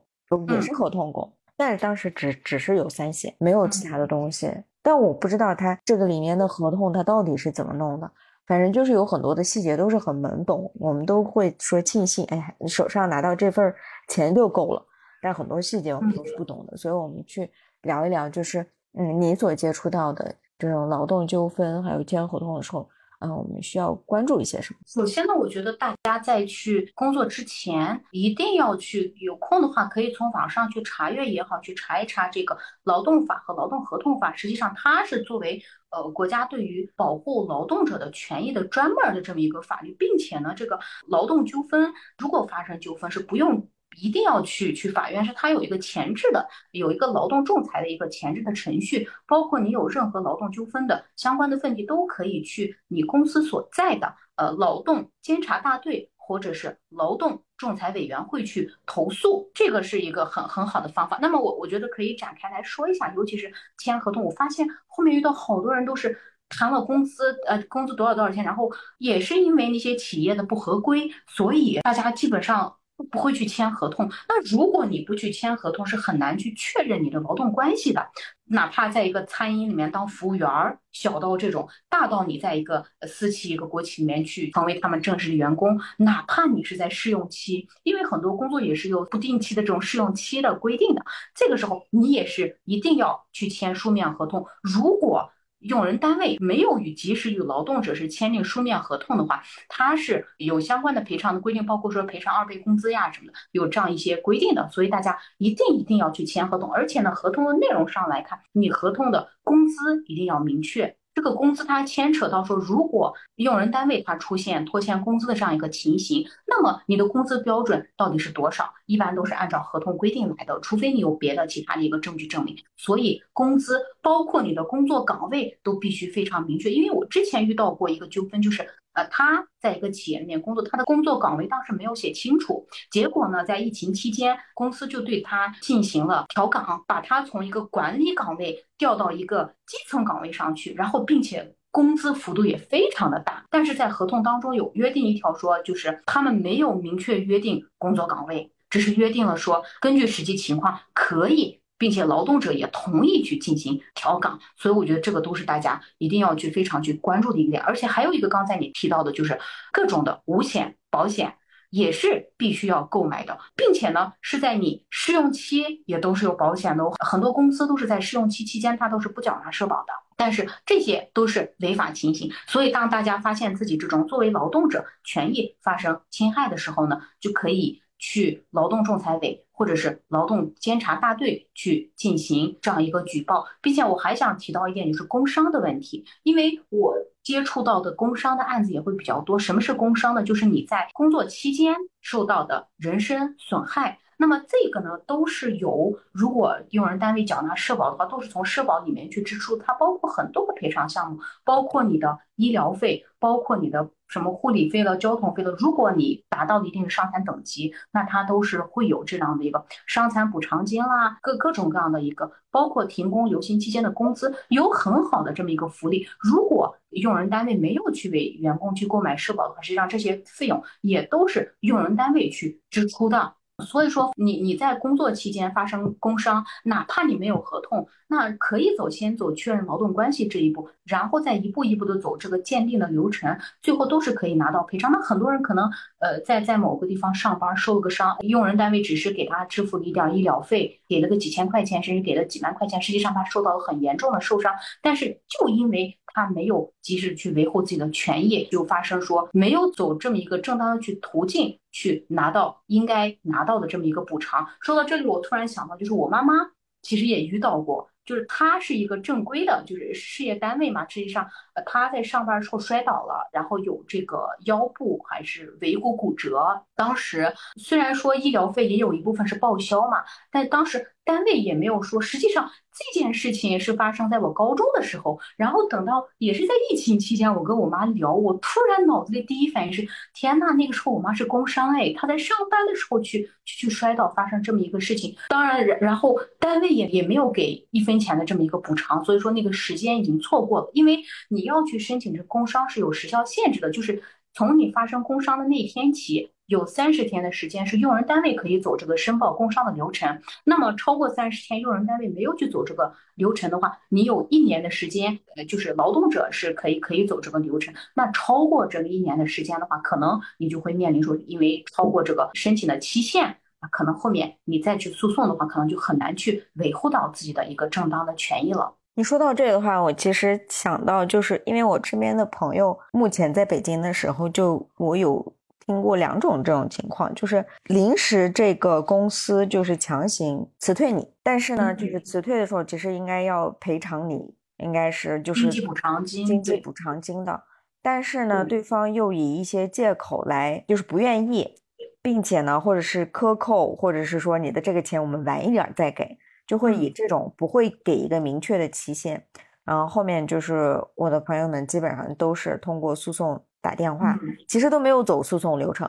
[0.50, 1.28] 也是合同工，
[1.60, 4.50] 但是当时只只是有三险，没有其他的东西。
[4.80, 8.10] 但我不知道他这个里面的合同他到底是怎么弄的。
[8.46, 13.74] 反正就是有很多的细节都是很懵懂，我们都会说庆幸，哎呀，手上拿到这份
[14.08, 14.82] 钱就够了。
[15.20, 17.50] 但很多细节我们都是不懂的，所以我们去
[17.82, 22.88] 聊一聊，就是嗯，你所接触到的这种劳动纠纷还有签合同的时候。
[23.20, 24.80] 嗯，我们需要关注一些什么？
[24.86, 34.34] 首先呢，我觉得大家在去工作之前，一定要去有空的话，可以从网上去查阅也好，去查一查这个劳动法和劳动合同法。
[34.34, 43.68] 实际上，它是作为呃国家对于保护劳动者的权益的专门的这么一个法律，并且呢，这个劳动纠纷如果发生纠纷是不用。
[43.96, 61.18] 一定要去去法院，是它有一个前置的，有一个劳动仲裁的一个前置的程序，包括你有任何劳动纠纷的相关的问题，都可以去你公司所在的呃劳动监察大队或者是劳动仲裁委员会去投诉，这个是一个很很好的方法。
[61.20, 66.16] 那么我我觉得可以展开来说一下，尤其是签合同，我发现后面遇到好多人都是
[66.48, 72.76] 谈了工资，呃，工资多少多少钱，然后也是因为那些企业的不合规，所以大家基本上。
[73.04, 78.06] 不会去签合同，那如果你不去签合同，是很难去确认你的劳动关系的。
[78.52, 94.44] 哪怕在一个餐饮里面当服务员儿，小到这种，大到你在一个私企、一个国企里面去成为他们正式的员工，哪怕你是在试用期，因为很多工作也是有不定期的这种试用期的规定的，这个时候你也是一定要去签书面合同。
[94.62, 95.30] 如果
[95.60, 104.68] 用人单位没有与及时与劳动者是签订书面合同的话，他是有相关的赔偿的规定，包括说赔偿二倍工资呀什么的，有这样一些规定的。
[104.70, 110.96] 所以大家一定一定要去签合同，而且呢，合同的内容上来看，你合同的工资一定要明确。
[111.14, 118.72] 这个工资它牵扯到说，如果用人单位它出现拖欠工资的这样一个情形，那么你的工资标准到底是多少？
[118.86, 122.56] 一般都是按照合同规定来的，除非你有别的其他的一个证据证明。
[122.76, 126.70] 所以工资包括你的工作岗位都必须非常明确。
[126.70, 128.66] 因为我之前遇到过一个纠纷，就是。
[128.92, 151.59] 呃，他在一个企业里面工作，他的工作岗位当时没有写清楚，结果呢，在疫情期间，公司就对他进行了调岗，把他从一个管理岗位调到一个基层岗位上去，然后并且工资幅度也非常的大，但是在合同当中有约定一条，说就是他们没有明确约定工作岗位，只是约定了说根据实际情况可以。
[151.80, 157.62] 并且劳动者也同意去进行调岗，所以我觉得这个都是大家一定要去非常去关注的一个点。
[157.62, 159.40] 而且还有一个刚才你提到的，就是
[159.72, 161.36] 各种的五险保险
[161.70, 166.84] 也是必须要购买的，并且呢是在你试用期也都是有保险的。
[166.98, 172.30] 很多公司都是在试用期期间它都是不缴纳社保的，但是这些都是违法情形。
[172.46, 177.80] 所以当大家发现自己这种作为劳动者权益发生侵害的时候呢，就可以。
[178.00, 189.38] 去劳动仲裁委或者是劳动监察大队去进行这样一个举报，并且我还想提到一点，就是工伤的问题，因为我接触到的工伤的案子也会比较多。
[189.38, 190.24] 什么是工伤呢？
[190.24, 193.98] 就是你在工作期间受到的人身损害。
[194.16, 203.90] 那么这个呢，都是由如果用人单位缴纳社保的话，都是从社保里面去支出，它包括很多个赔偿项目，包括你的医疗费，包括你的。
[204.10, 205.52] 什么护理费了、交通费了？
[205.52, 216.06] 如果你达到了一定的伤残等级，那它都是会有这样的一个伤残补偿金啦，各各种各样的一个，包括停工留薪期间的工资，有很好的这么一个福利。
[216.18, 223.34] 如果用人单位没有去为员工去购买社保的话，实际上这些费用也都是用人单位去支出的。
[223.60, 234.90] 所以说，你你在工作期间发生工伤，哪怕你没有合同，那可以走先走确认劳动关系这一步，然后再一步一步的走这个鉴定的流程，最后都是可以拿到赔偿。
[234.90, 251.58] 那很多人可能呃在在某个地方上班受了个伤，用人单位只是给他支付了一点医疗费，给了个几千块钱，甚至给了几万块钱，实际上他受到了很严重的受伤，但是就因为他没有及时去维护自己的权益，就发生说没有走这么一个正当的去途径。
[251.72, 254.44] 去拿到应该拿到的这么一个补偿。
[254.60, 256.34] 说到这里，我突然想到，就是我妈妈
[256.82, 260.84] 其实也遇到过，就是她是一个正规的，就是事业单位嘛。
[260.88, 261.30] 实际上，
[261.64, 266.60] 她在上班时候摔倒了，然后有这个腰部还是尾骨骨折。
[266.74, 270.02] 当时虽然说医疗费也有一部分是报销嘛，
[270.32, 272.00] 但当时单位也没有说。
[272.00, 272.50] 实际上。
[272.72, 285.14] 这件事情是发生在我高中的时候，然后等到也是在疫情期间，我跟我妈聊，我突然脑子里第一反应是：天呐，那个时候我妈是工伤哎，她在上班的时候去去去摔倒，发生这么一个事情。
[285.28, 290.70] 当然，然然后单位也也没有给一分钱的这么一个补偿，所以说那个时间已经错过了。
[290.72, 294.00] 因为你要去申请这工伤是有时效限制的，就是
[294.32, 296.30] 从你发生工伤的那天起。
[296.50, 307.72] 有三十天的时间是用人单位可以走这个申报工伤的流程，那么超过三十天，用人单位没有去走这个流程的话，你有一年的时间，呃，就是劳动者是可以可以走这个流程。
[307.94, 313.36] 那超过这个一年的时间的话，可能你就会面临说，因为超过这个申请的期限，
[313.70, 318.74] 可能后面你再去诉讼的话，可能就很难去维护到自己的一个正当的权益了。
[318.96, 325.32] 你说到这个的话，我其实想到，就是因为我身边的朋友目前在北京的时候，就我有。
[325.70, 337.44] 听过两种这种情况，就是临时这个公司就是强行辞退你，但是呢，就是辞退的时候其实应该要赔偿你，应该是就是经济补偿金，经济补偿金的。
[337.80, 341.54] 但是呢，对方又以一些借口来，就是不愿意，
[342.02, 346.18] 并且呢，或者是克扣，或者是说你的这个钱我们晚一点再给，
[346.48, 349.24] 就会以这种不会给一个明确的期限。
[349.64, 353.44] 然后后面就是我的朋友们基本上都是通过诉讼。
[353.60, 355.88] 打电话，其实都没有走诉讼流程，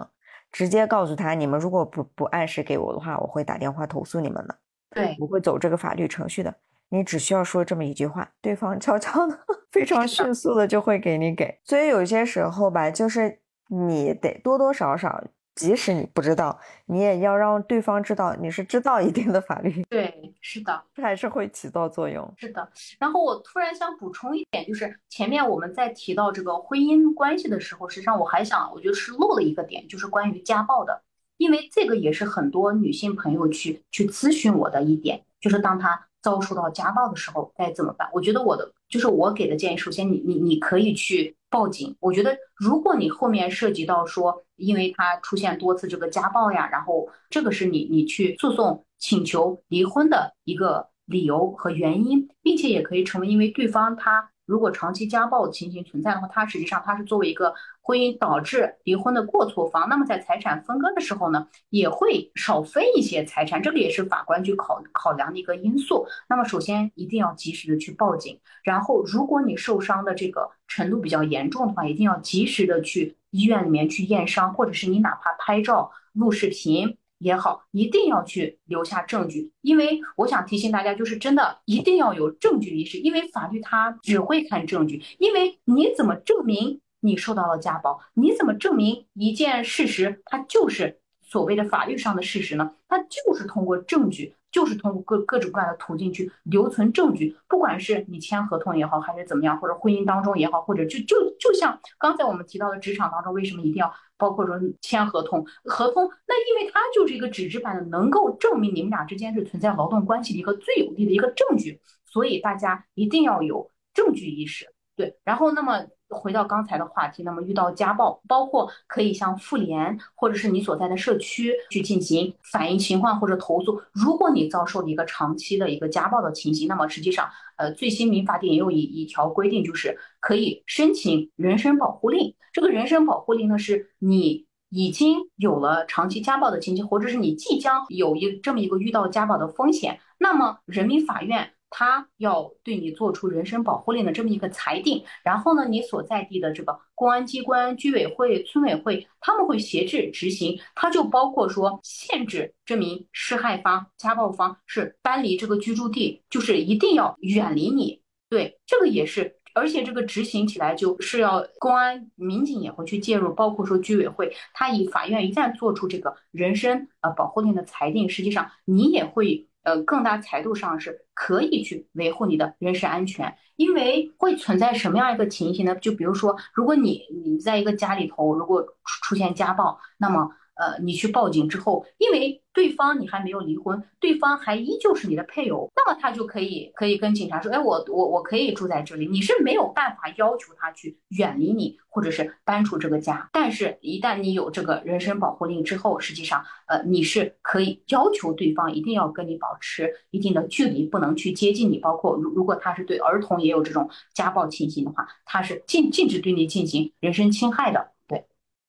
[0.51, 4.57] 直接告诉他，你们如果不不按时给我的话，我会打电话投诉你们的。
[4.93, 6.53] 对，不会走这个法律程序的。
[6.89, 9.39] 你只需要说这么一句话，对方悄悄的、
[9.72, 11.59] 非常迅速的就会给你给。
[11.63, 15.24] 所以有些时候吧，就是你得多多少少。
[15.62, 19.84] 即使你不知道，你也要让对方知道你是知道一定的法律。
[19.89, 22.34] 对，是的，这还是会起到作用。
[22.38, 22.68] 是的。
[22.99, 31.01] 然后我突然想补充一点，就是前面我们在提到这个婚姻关系的时候，实际上我还想，我觉得是漏了一个点，就是关于家暴的，
[31.38, 38.09] 因为这个也是很多女性朋友去去咨询我的一点，就是当她遭受到家暴的时候该怎么办？
[38.14, 41.35] 我觉得我的就是我给的建议，首先你你你可以去。
[41.51, 54.30] 报警，我觉得如果你后面涉及到说，因为他出现多次这个家暴呀，然后这个是你你去诉讼请求离婚的一个理由和原因，并且也可以成为因为对方他。
[54.51, 66.05] 如果长期家暴情形存在的话，他实际上他是作为一个婚姻导致离婚的过错方，那么在财产分割的时候呢，也会少分一些财产，这个也是法官去考考量的一个因素。
[66.27, 76.97] 那么首先一定要及时的去报警，然后如果你受伤的这个程度比较严重的话，一定要及时的去医院里面去验伤，或者是你哪怕拍照录视频。
[77.22, 88.01] 也好，一定要去留下证据，因为我想提醒大家，就是真的一定要有证据意识，因为法律它只会看证据，因为你怎么证明你受到了家暴？
[88.15, 92.74] 你怎么证明一件事实它就是所谓的法律上的事实呢？
[92.88, 94.34] 它就是通过证据。
[94.51, 105.45] 就是通过各各种各样的途径去留存证据，不管是你签合同也好，还是怎么样，或者婚姻当中也好，或者就就就像刚才我们提到的职场当中，为什么一定要包括说签合同？
[105.63, 114.65] 合同那因为它就是一个纸质版的，能够证明你们俩之间是存在劳动关系的一个最有力的一个证据，所以大家一定要有证据意识。
[114.95, 115.87] 对，然后那么。
[116.12, 123.82] 回到刚才的话题，那么遇到家暴，包括可以向妇联或者是你所在的社区去进行反映情况或者投诉。
[123.93, 132.36] 如果你遭受了一个长期的一个家暴的情形，那么实际上，呃，最新民法典也有一一条规定，就是可以申请人身保护令。
[132.53, 141.53] 这个人身保护令呢，是你已经有了长期家暴的情形，或者是你即将有一这么一个遇到家暴的风险，那么人民法院。
[141.74, 150.59] 他要对你做出人身保护令的这么一个裁定，然后呢，你所在地的这个公安机关、居委会、村委会，他们会协助执行。
[150.76, 158.01] 它就包括说，限制这名施害方、家暴方是搬离这个居住地，就是一定要远离你。
[158.30, 169.47] 对，这个也是，而且这个执行起来就是要公安民警也会去介入，包括说居委会，他以法院一旦做出这个人身呃保护令的裁定，实际上你也会。
[169.64, 175.76] 呃，更大程度上是可以去维护你的人身安全，因为会存在什么样一个情形呢？
[175.76, 178.66] 就比如说，如果你你在一个家里头，如果
[179.03, 180.30] 出现家暴，那么。
[180.55, 193.29] 呃，你去报警之后，因为对方你还没有离婚，对方还依旧是你的配偶，那么他就可以可以跟警察说，哎，我我我可以住在这里，你是没有办法要求他去远离你，或者是搬出这个家。
[193.31, 201.79] 但是，一旦你有这个人身保护令之后，实际上，呃，你是可以要求对方一定要跟你保持一定的距离，不能去接近你。
[201.79, 207.90] 包括如如果他是对儿童也有这种家暴情形的话，他是禁禁止对你进行人身侵害的。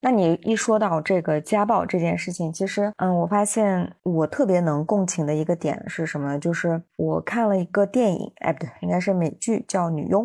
[0.05, 6.36] 那你一说到这个家暴这件事情，其实，嗯，我发现我特别能共情的一个点是什么？
[6.40, 10.24] 就是我看了一个电影，哎，不对，应该是美剧，叫《女佣》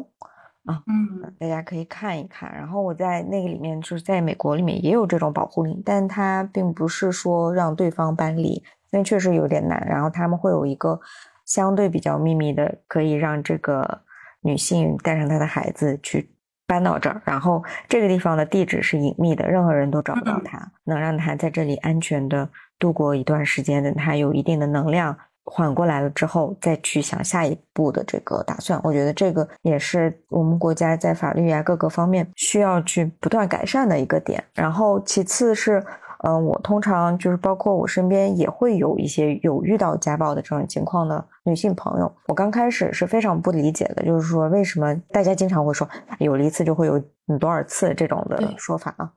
[0.72, 2.52] 啊，嗯，大家可以看一看。
[2.52, 8.54] 然后我在那个里面，就是在美国里面也有这种保护令，但它并不是说让对方搬离，
[8.90, 9.80] 因为确实有点难。
[9.88, 11.00] 然后他们会有一个
[11.46, 14.02] 相对比较秘密的，可以让这个
[14.42, 16.32] 女性带上她的孩子去。
[16.68, 22.48] 搬到这儿，然后这个地方的地址是隐秘的，任何人都找不到他，能让他在这里安全的
[22.78, 28.80] 度过一段时间，等他有一定的能量缓过来了之后，再去想下一步的这个打算。
[28.84, 34.44] 我觉得这个也是我们国家在法律啊各个方面需要去不断改善的一个点。
[34.54, 35.84] 然后其次是。
[36.24, 42.12] 嗯，我通常就是包括我身边也会有一些有遇到家暴的这种情况的女性朋友。
[42.28, 45.88] 我刚开始是非常不理解的，就是说为什么大家经常会说
[46.18, 47.00] 有了一次就会有
[47.40, 49.12] 多少次这种的说法啊？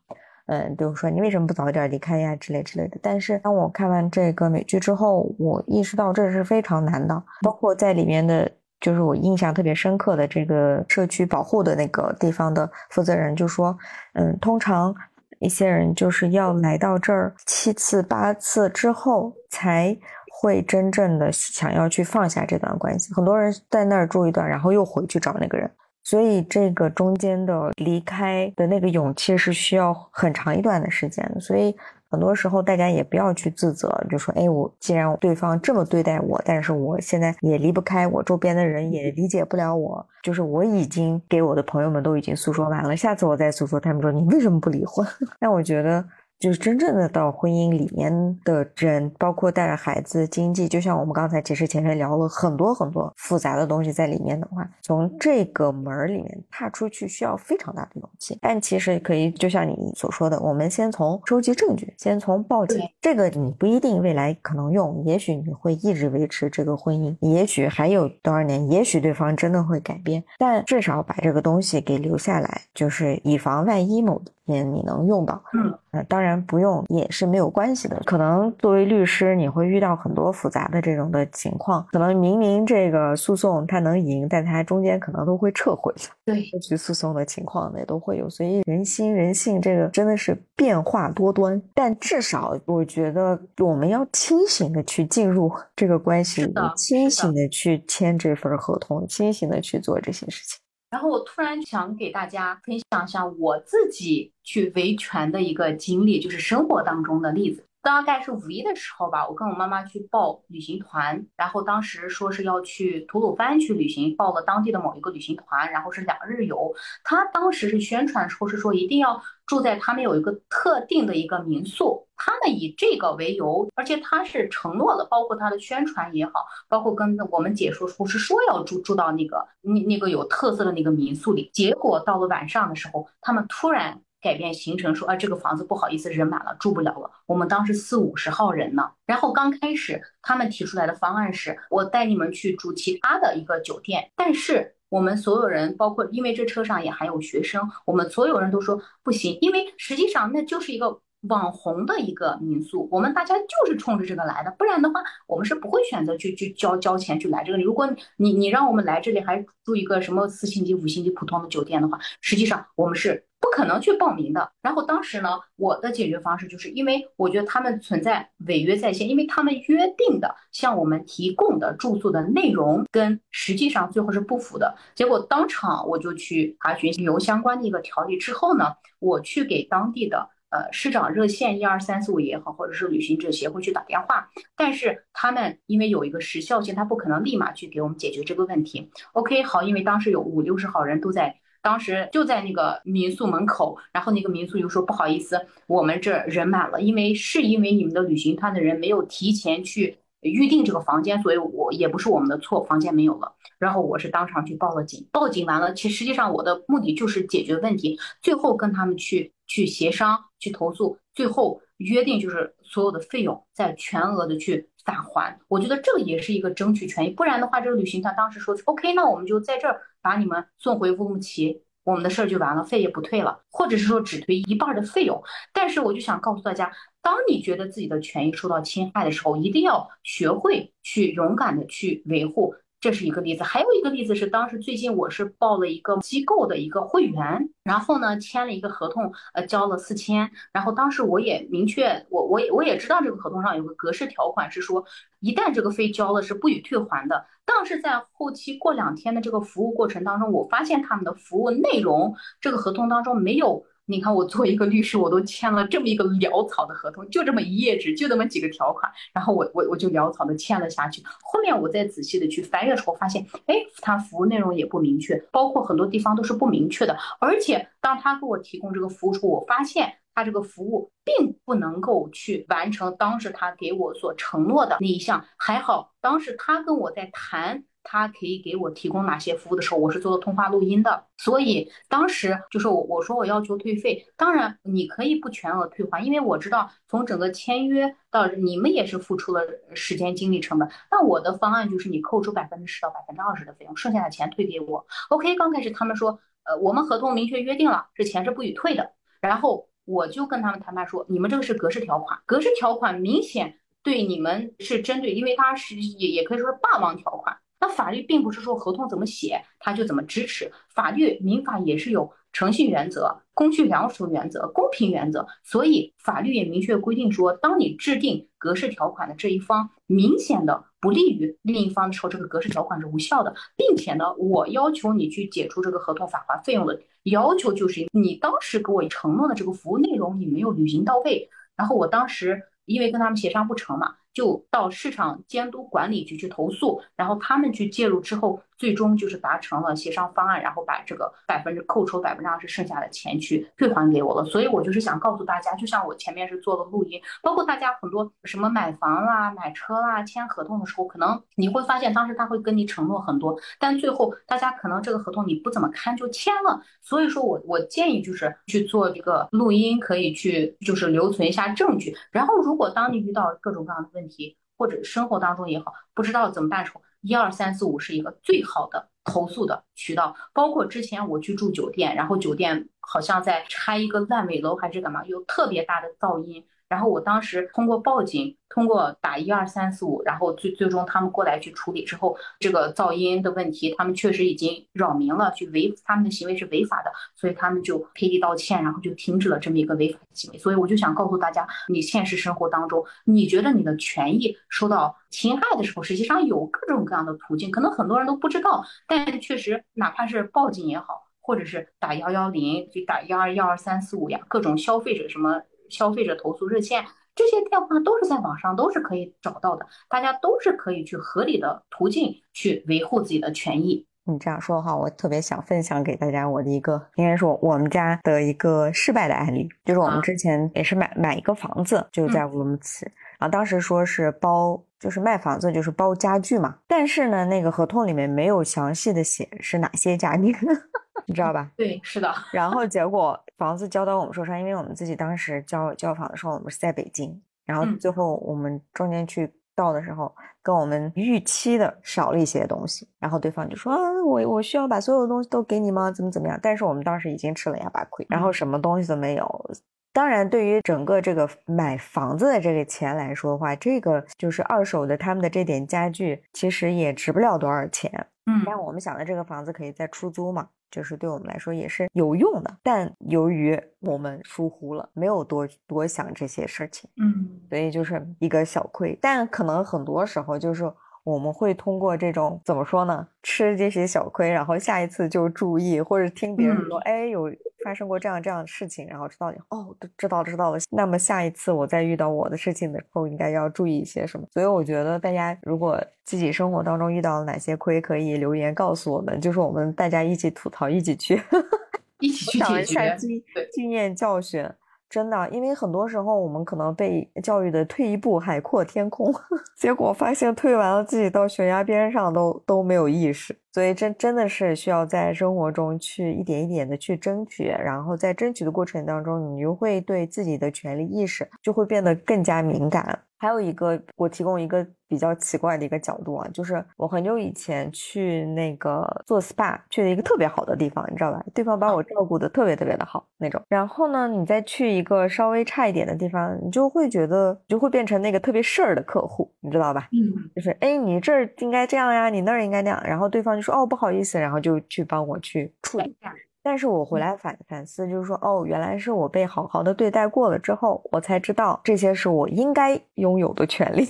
[0.46, 2.98] 嗯，比如说你为什么不早点离开呀之类之类的。
[3.00, 7.22] 但是当我看完这个美剧之后，我意识到这是非常难的。
[7.42, 13.74] 包括在里面的，就是我印象特别深刻的这个社区保护的那个地方的负责人就说，
[14.14, 14.94] 嗯，通常。
[15.40, 19.96] 一些人就是要来到这儿七次八次之后，才
[20.30, 23.12] 会真正的想要去放下这段关系。
[23.12, 25.68] 很多人在那儿住一段，然后又回去找那个人，
[26.04, 31.28] 所以这个中间的离开的那个勇气是需要很长一段的时间。
[31.40, 31.76] 所以。
[32.10, 40.04] 很多时候，大家也不要去自责，就说：“哎，我既然对方这么对待我，但是我现在也离不开我周边的人，也理解不了我。
[40.22, 45.06] 就是我已经给我的朋友们都已经诉说完了，下次我再诉说，他们说你为什么不离婚？
[45.38, 46.04] 但我觉得。”
[46.40, 48.10] 就是真正的到婚姻里面
[48.44, 58.38] 的人，包括带着孩子、经济，就像我们刚才其实前面聊了很多很多复杂的东西在里面的话，从这个门儿里面踏出去需要非常大的勇气。
[58.40, 74.18] 但其实可以，就像你所说的，我们先从收集证据，先从报警，这个你不一定未来可能用，也许你会一直维持这个婚姻，也许还有多少年，也许对方真的会改变，但至少把这个东西给留下来，就是以防万一某
[74.50, 75.40] 天你能用到。
[75.54, 75.72] 嗯。
[75.92, 78.00] 呃，当然不用也是没有关系的。
[78.04, 81.84] 可能作为律师，你会遇到很多复杂的这种的情况。
[81.90, 85.92] 可能明明这个诉讼他能赢，但他中间可能都会撤回。
[86.24, 88.30] 对，撤去诉讼的情况也都会有。
[88.30, 91.60] 所以人心人性这个真的是变化多端。
[91.74, 96.46] 但至少我觉得我们要清醒的去进入这个关系，
[96.76, 100.59] 清醒的去签这份合同，清醒的去做这些事情。
[100.90, 107.64] 然后我突然想给大家分享一下我自己去维权的一个经历，就是生活当中的例子。
[107.82, 116.74] 大概是五一的时候吧，我跟我妈妈去报旅行团，然后当时说是要去吐鲁番去旅行，报了当地的某一个旅行团，然后是两日游。
[117.02, 134.02] 他当时是宣传说是说一定要住在他们有一个特定的一个民宿，他们以这个为由，而且他是承诺了，包括他的宣传也好，包括跟我们解说说是说要住住到那个那那个有特色的那个民宿里，结果到了晚上的时候，他们突然。
[134.20, 137.10] 改变行程，说啊，这个房子不好意思，人满了，住不了了。
[137.26, 138.90] 我们当时四五十号人呢。
[139.06, 144.10] 然后刚开始他们提出来的方案是，我带你们去住其他的一个酒店。
[144.14, 157.58] 但是我们所有人，包括因为这车上也还有学生，我们所有人都说不行，因为实际上那就是一个网红的一个民宿，我们大家就是冲着这个来的，不然的话，我们是不会选择去去交交钱去来这个。
[157.58, 164.50] 如果你你让我们来这里还住一个什么四星级、五星级普通的酒店的话，实际上我们是不可能去报名的。
[164.62, 174.74] 然后当时呢，我的解决方式就是因为我觉得他们存在违约在先，因为他们约定的向我们提供的住宿的内容跟实际上最后是不符的。
[174.94, 178.64] 结果当场我就去查询旅游相关的一个条例之后呢，
[179.00, 180.30] 我去给当地的。
[180.50, 188.90] 呃，市长热线一二三四五也好，或者是旅行者协会去打电话，但是他们因为有一个时效性，他不可能立马去给我们解决这个问题。
[189.12, 203.36] OK，好，因为当时有五六十号人都在，当时就在那个民宿门口，然后那个民宿又说不好意思，我们这人满了，因为是因为你们的旅行团的人没有提前去预定这个房间，所以我也不是我们的错，房间没有了。
[203.60, 209.32] 然后我是当场去报了警，报警完了，其实实际上我的目的就是解决问题，最后跟他们去。
[209.50, 215.36] 去协商，去投诉，最后约定就是所有的费用再全额的去返还。
[215.48, 225.20] 我觉得这个也是一个争取权益，不然的话，这个旅行团当时说 OK，那我们就在这儿把你们送回乌鲁木齐，我们的事儿就完了，费也不退了，或者是说只退一半的费用。
[225.52, 226.70] 但是我就想告诉大家，
[227.02, 232.54] 当你觉得自己的权益受到侵害的时候，一定要学会去勇敢的去维护。
[232.80, 244.82] 这是一个例子，还有一个例子是当时最近我是报了一个机构的一个会员，然后呢签了一个合同，呃交了四千，然后当时我也明确，我我也我也知道这个合同上有个格式条款是说，
[245.20, 253.66] 一旦这个费交了是不予退还的，但是在后期过两天的这个服务过程当中，我发现他们的服务内容这个合同当中没有。
[253.90, 261.02] 你看，我作为一个律师，我都签了这么一个潦草的合同，就这么一页纸，就这么几个条款，然后我我我就潦草的签了下去。
[261.22, 266.96] 后面我再仔细的去翻阅的时候，发现，哎，他服务内容也不明确，包括很多地方都是不明确的。
[267.18, 275.24] 而且当他给我提供这个服务时，我发现他这个服务并不能够去完成当时他给我所承诺的那一项。
[275.36, 277.64] 还好，当时他跟我在谈。
[277.82, 289.42] 他可以给我提供哪些服务的时候，我是做了通话录音的，所以当时就是我我说我要求退费，当然你可以不全额退还，因为我知道从整个签约到你们也是付出了
[289.74, 290.68] 时间精力成本。
[290.90, 294.86] 那我的方案就是你扣除百分之十到百分之二十的费用，剩下的钱退给我。
[295.08, 298.92] OK，刚开始他们说，呃，我们合同明确约定了，这钱是不予退的。
[299.20, 307.36] 然后我就跟他们谈判说，你们这个是格式条款，格式条款明显对你们是针对，因为它是也也可以说是霸王条款。
[307.60, 333.96] 那法律并不是说合同怎么写他就怎么支持，法律民法也是有诚信原则、公序良俗原则、公平原则，所以法律也明确规定说，当你制定格式条款的这一方明显的不利于另一方的时候，这个格式条款是无效的，并且呢，我要求你去解除这个合同返还费用的要求就是你当时给我承诺的这个服务内容你没有履行到位，然后我当时因为跟他们协商不成嘛。
[334.12, 338.42] 就到市场监督管理局去投诉，然后他们去介入之后。
[338.60, 344.22] 最终就是达成了协商方案，然后把这个百分之扣除百分之二十剩下的钱去退还给我了。
[344.26, 356.60] 所以我就是想告诉大家，就像我前面是做了录音，包括大家很多什么买房啦、买车啦、签合同的时候，可能你会发现当时他会跟你承诺很多，但最后大家可能这个合同你不怎么看就签了。
[356.82, 361.96] 所以说我我建议就是去做一个录音，可以去就是留存一下证据。
[362.10, 366.82] 然后如果当你遇到各种各样的问问题，或者生活当中也好，不知道怎么办的时候。
[367.02, 376.46] 一二三四五是一个最好的投诉的渠道，包括之前我去住酒店，然后酒店好像在拆一个烂尾楼还是干嘛，有特别大的噪音。
[376.70, 390.38] 然后我当时通过报警，通过打一二三四五，然后最最终他们过来去处理之后，这个噪音的问题，他们确实已经扰民了，去违他们的行为是违法的，所以他们就赔礼道歉，然后就停止了这么一个违法的行为。
[390.38, 405.42] 所以我就想告诉大家，你现实生活当中，你觉得你的权益受到侵害的时候，实际上有各种各样的途径，可能很多人都不知道，但确实哪怕是报警也好，或者是打幺幺零，就打幺二幺二三四五呀，各种消费者什么。
[405.70, 413.86] 消费者投诉热线这些电话都是在网上都是可以找到的，大家都是可以去合理的途径去维护自己的权益。
[414.04, 422.86] 你这样说的话，我特别想分享给大家我的一个，应该说我们家的一个失败的案例，就是我们之前也是买买一个房子，就在乌鲁木齐，
[423.18, 430.34] 然后当时说是包，就是卖房子就是包家具嘛，但是呢，那个合同里面没有详细的写是哪些家具。
[431.06, 431.50] 你知道吧？
[431.56, 432.12] 对，是的。
[432.32, 437.18] 然后结果房子交到我们手上，因为我们自己当时交交房的时候，我们是在北京。
[437.46, 442.86] 然后最后我们中间去到的时候，跟我们预期的少了一些东西。
[442.98, 445.90] 然后对方就说：“啊，我我需要把所有的东西都给你吗？
[445.90, 449.50] 怎么怎么样？”但是我们当时已经吃了哑巴亏，然后什么东西都没有。
[449.92, 457.90] 当然，对于整个这个买房子的这个钱来说的话，这个就是二手的他们的这点家具，其实也值不了多少钱。
[458.26, 462.56] 嗯，但我们想的这个房子可以再出租嘛，就是对我们来说也是有用的。
[462.62, 468.98] 但由于我们疏忽了，没有多多想这些事情，嗯，所以就是一个小亏。
[469.00, 470.72] 但可能很多时候就是。
[471.04, 473.06] 我们会通过这种怎么说呢？
[473.22, 477.30] 吃这些小亏，然后下一次就注意，或者听别人说，哎，有
[477.64, 480.58] 发生过这样这样的事情，然后知道哦，知道知道了。
[480.70, 484.26] 那么下一次我再遇到我的事情的时候，应该要注意一些什么？
[484.32, 491.20] 所以我觉得大家如果自己生活当中遇到了哪些亏，可以留言告诉我们，就是我们大家一起吐槽，一起去，
[492.00, 493.22] 一起去解决经
[493.52, 494.46] 经验教训。
[494.90, 499.14] 真的，因为很多时候我们可能被教育的退一步海阔天空，
[499.56, 512.98] 结果发现退完了自己到悬崖边上都都没有意识，所以真真的是需要在生活中去一点一点的去争取，然后在争取的过程当中，你就会对自己的权利意识就会变得更加敏感。
[513.18, 521.22] 还有一个，我提供一个比较奇怪的一个角度啊，就是我很久以前去那个做 SPA 去了一个特别好的地方，你知道吧？
[521.34, 523.42] 对方把我照顾的特别特别的好那种。
[523.50, 529.86] 然后呢，你再去一个稍微差一点的地方，你就会觉得就会变成那个特别事儿的客户，你知道吧？
[529.92, 532.82] 嗯，就是哎，你这儿应该这样呀，你那儿应该那样。
[532.86, 535.96] 然后对方就说哦，不好意思，然后就去帮我去处理。
[536.42, 543.86] 但是我回来反反思，就是说，哦，原来是我被好好的对待过了之后，我才知道这些是我应该拥有的权利。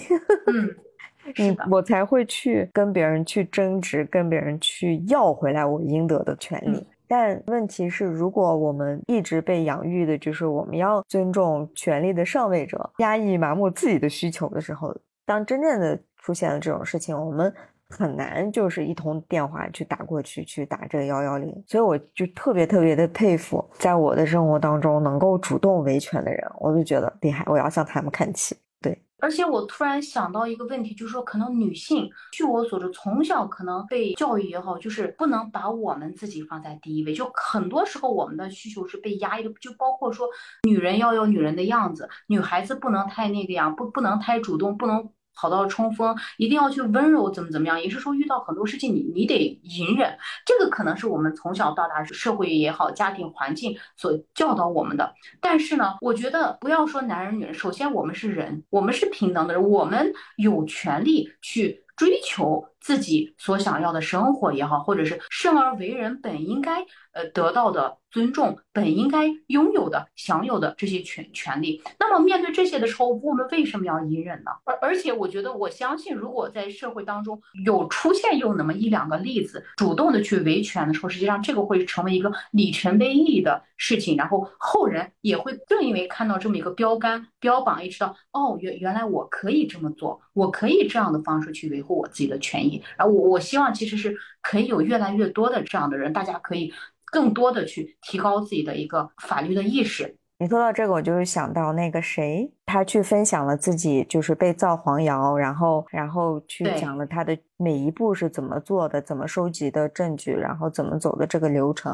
[0.49, 0.69] 嗯，
[1.33, 6.85] 是的，我才会去跟别人去争执，跟别人去要回来我应得的权利。
[7.07, 14.93] 但问题是，如果我们一直被养育的就是我们要尊重权力的上位者，压抑麻木自己的需求的时候，
[15.25, 17.55] 当真正的出现了这种事情，我们。
[17.91, 28.57] 很难，就是一通电话去打过去，去打这个幺幺零，所以我就特别特别的佩服，在我的生活当中能够主动维权的人，我就觉得厉害，我要向他们看齐。
[28.81, 40.29] 对，而且我突然想到一个问题，就是说，可能女性，据我所知，从小可能被教育也好，就是不能把我们自己放在第一位，就很多时候我们的需求是被压抑的，就包括说，
[40.63, 45.11] 女人要有女人的样子，女孩子不能太那个样，不不能太主动，不能。
[45.41, 47.81] 跑到冲锋，一定要去温柔，怎么怎么样？
[47.83, 50.15] 也是说，遇到很多事情，你你得隐忍。
[50.45, 55.15] 这个可能是我们从小到大社会也好，家庭环境所教导我们的。
[55.41, 66.81] 但是呢，我觉得不要说男人女人，首先我们是人，我们是平等的人，我们有权利去追求自己所想要的生活也好，或者是生而为人本应该
[67.13, 67.99] 呃得到的。
[68.11, 71.81] 尊重本应该拥有的、享有的这些权权利。
[71.97, 74.51] 那么面对这些的时候，我们为什么要隐忍呢？
[74.65, 84.17] 而而且，我觉得我相信，如果在社会当中有出现有那么一两个例子，主动的去维权的时候，实际上这个会成为一个里程碑意义的事情。
[84.17, 92.70] 然后后人也会正因为看到这么一个标杆、标榜，意识到哦，原原来我可以这么做，我可以这样的方式去维护我自己的权益。
[92.97, 96.73] 然后我我希望其实是可以有越来越多的这样的人，大家可以。
[97.13, 100.15] 更多的去提高自己的一个法律的意识。
[100.39, 111.93] 你说到这个，我就是想到那个谁，他去分享了自己就是被造黄谣，然后然后去讲了他的每一步是怎么做的，怎么收集的证据，然后怎么走的这个流程。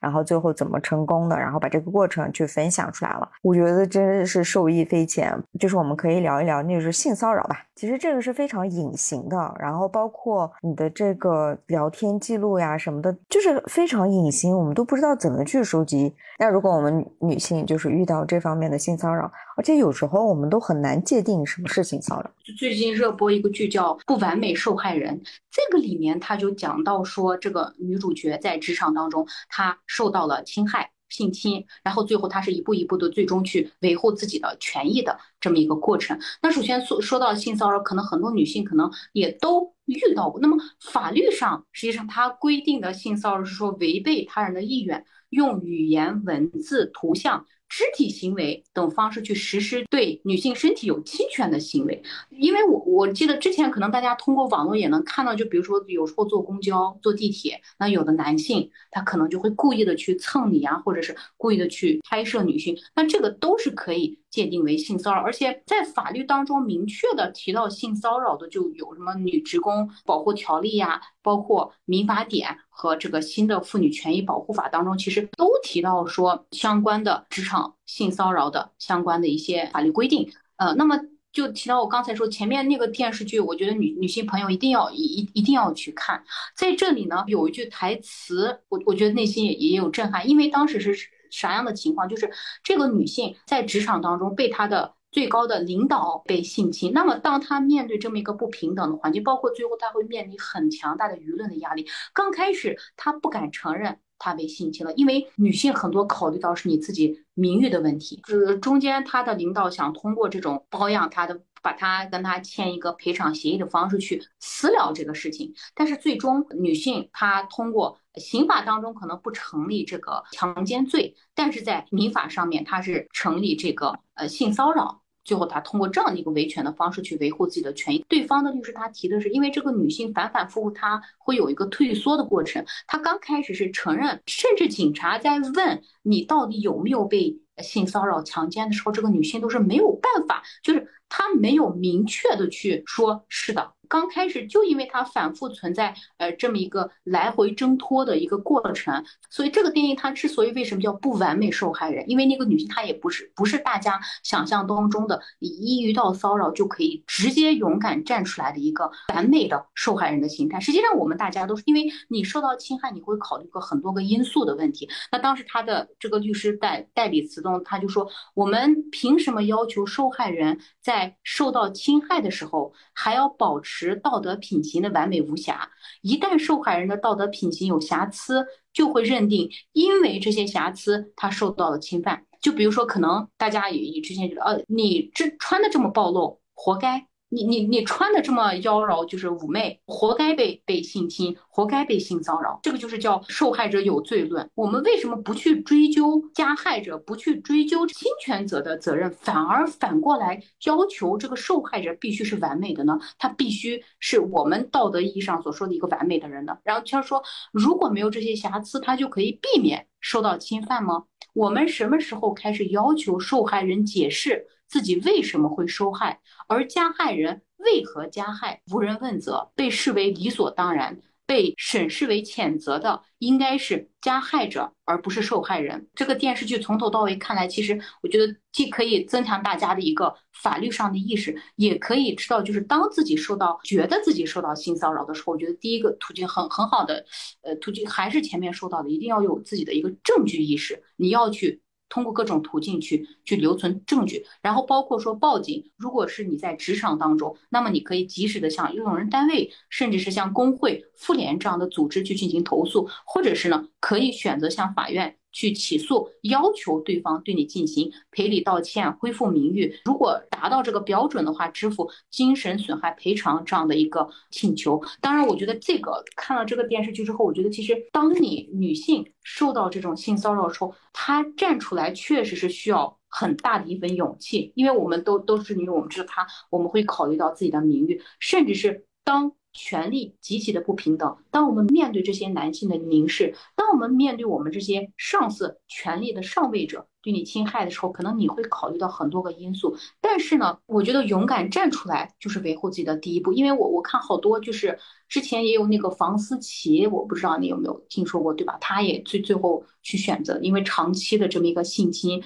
[0.00, 1.36] 然后最后怎么成功的？
[1.38, 5.32] 然后把这个过程去分享出来了，我觉得真的是受益匪浅。
[5.58, 7.64] 就是我们可以聊一聊，那就是性骚扰吧。
[7.74, 16.12] 其实这个是非常隐形的，然后包括你的这个聊天记录呀什么的，就是非常隐形，我们都不知道怎么去收集。
[16.40, 22.30] 那如果我们女性就是遇到这方面的性骚扰，而且有时候我们都很难界定什么是性骚扰。
[22.44, 25.16] 就最近热播一个剧叫《不完美受害人》，
[25.50, 29.76] 这个里面他就讲到说，这个女主角在职场当中，她。
[29.88, 36.16] 受到了侵害、性侵，然后最后他是一步一步的，最终去维护自己的权益的这么一个过程。
[36.40, 40.38] 那首先说说到性骚扰，可能很多女性可能也都遇到过。
[40.40, 40.56] 那么
[40.92, 47.44] 法律上实际上它规定的性骚扰是说违背他人的意愿，用语言、文字、图像。
[47.68, 64.18] 肢体行为等方式去实施对女性身体有侵权的行为，因为我我记得之前可能大家通过网络也能看到，就比如说有时候坐公交、坐地铁，那有的男性他可能就会故意的去蹭你啊，或者是故意的去拍摄女性，那这个都是可以。
[64.30, 80.30] 界定为性骚扰，而且在法律当中明确的提到性骚扰的就有什么女职工保护条例呀，包括民法典和这个新的妇女权益保护法当中，其实都提到说相关的职场性骚扰的相关的一些法律规定。
[80.56, 80.98] 呃，那么
[81.32, 86.22] 就提到我刚才说前面那个电视剧，我觉得女女性朋友一定要一一定要去看。
[86.54, 90.94] 在这里呢，有一句台词，我我觉得内心也也有震撼，因为当时是。
[91.30, 92.08] 啥样的情况？
[92.08, 92.30] 就是
[92.62, 101.86] 这个女性在职场当中被她的最高的领导被性侵，那么当她面对这么一个不平等的环境，包括最后她会面临很强大的舆论的压力。
[102.12, 103.98] 刚开始她不敢承认。
[104.20, 108.20] 她被性侵了，因为女性很多考虑到是你自己名誉的问题。
[108.28, 115.54] 呃，中间她的领导想通过这种包养她的，把她跟她签一个赔偿协议的方式去私了这个事情。
[115.72, 125.02] 但是最终女性她通过刑法当中可能不成立这个强奸罪，但是在民法上面它是成立这个呃性骚扰。
[125.24, 128.02] 最后，他通过这样的一个维权的方式去维护自己的权益。
[128.08, 132.64] 对方的律师他提的是，因为这个女性反反复复，她会有一个退缩的过程。
[132.86, 143.74] 她刚开始是承认，甚至警察在问你到底有没有被性骚扰、强奸的时候，这个女性都是没有办法，就是她没有明确的去说是的。
[143.88, 160.60] 刚开始就因为它反复存在，呃，这么一个来回挣脱的一个过程，所以这个电影它之所以为什么叫不完美受害人，因为那个女性她也不是不是大家想象当中的，一遇到骚扰就可以直接勇敢站出来的一个完美的受害人的心态。
[160.60, 164.88] 实际上我们大家都是因为你受到侵害，你会考虑过很多个因素的问题。
[165.10, 173.77] 那当时他的这个律师代代理词中，他就说，我们凭什么要求受害人在受到侵害的时候还要保持？
[173.78, 175.70] 持道德品行的完美无瑕，
[176.02, 182.24] 一旦受害人的道德品行有瑕疵，就会认定因为这些瑕疵他受到了侵犯。
[182.40, 187.06] 就比如说，可能大家也也之前觉得，呃，你这穿的这么暴露，活该。
[187.30, 194.48] 你你你穿的这么妖娆，就是妩媚，活该被被性侵，活该被性骚扰，这个就是叫受害者有罪论。
[194.54, 202.98] 我们为什么不去追究加害者，不去追究侵权者的责任，反而反过来要求这个受害者必须是完美的呢？
[203.18, 206.56] 他必须是我们道德意义上所说的一个完美的人呢？
[206.64, 207.22] 然后他说，
[207.52, 211.04] 如果没有这些瑕疵，他就可以避免受到侵犯吗？
[211.34, 214.46] 我们什么时候开始要求受害人解释？
[214.68, 225.88] 自己为什么会受害，而加害人为何加害，无人问责，被视为理所当然，被审视为谴责的应该是加害者，而不是受害人。
[225.94, 237.04] 这个电视剧从头到尾看来，其实我觉得既可以增强大家的一个法律上的意识，也可以知道，就是当自己受到觉得自己受到性骚扰的时候，我觉得第一个途径很很好的，
[237.42, 241.62] 呃，途径还是前面说到的，一定要有自己的一个证据意识，你要去。
[241.88, 245.70] 通过各种途径去去留存证据，然后包括说报警。
[245.76, 255.17] 如果是你在职场当中，那么你可以及时的向用人单位，甚至是像工会、妇联这样的组织去进行投诉，或者是呢，可以选择向法院。
[255.32, 259.74] 去起诉，要求对方对你进行赔礼道歉、恢复名誉。
[259.84, 264.82] 如果达到这个标准的话，支付精神损害赔偿这样的一个请求。
[265.00, 279.32] 当然，我觉得这个看了这个电视剧之后，我觉得其实当你女性受到这种性骚扰的时候，她站出来确实是需要很大的一份勇气，因为我们都都是女，我们知道她，我们会考虑到自己的名誉，甚至是当。
[279.52, 281.16] 权力极其的不平等。
[281.30, 289.76] 当我们面对这些男性的凝视，当我们面对我们这些上司、权力的上位者对你侵害的时候，可能你会考虑到很多个因素。
[290.00, 293.32] 但是呢，我觉得勇敢站出来就是维护自己的第一步。
[293.32, 294.78] 因为我我看好多就是
[295.08, 298.56] 之前也有那个房思琪，我不知道你有没有听说过，对吧？
[298.60, 302.22] 他也最最后去选择，因为长期的这么一个性侵。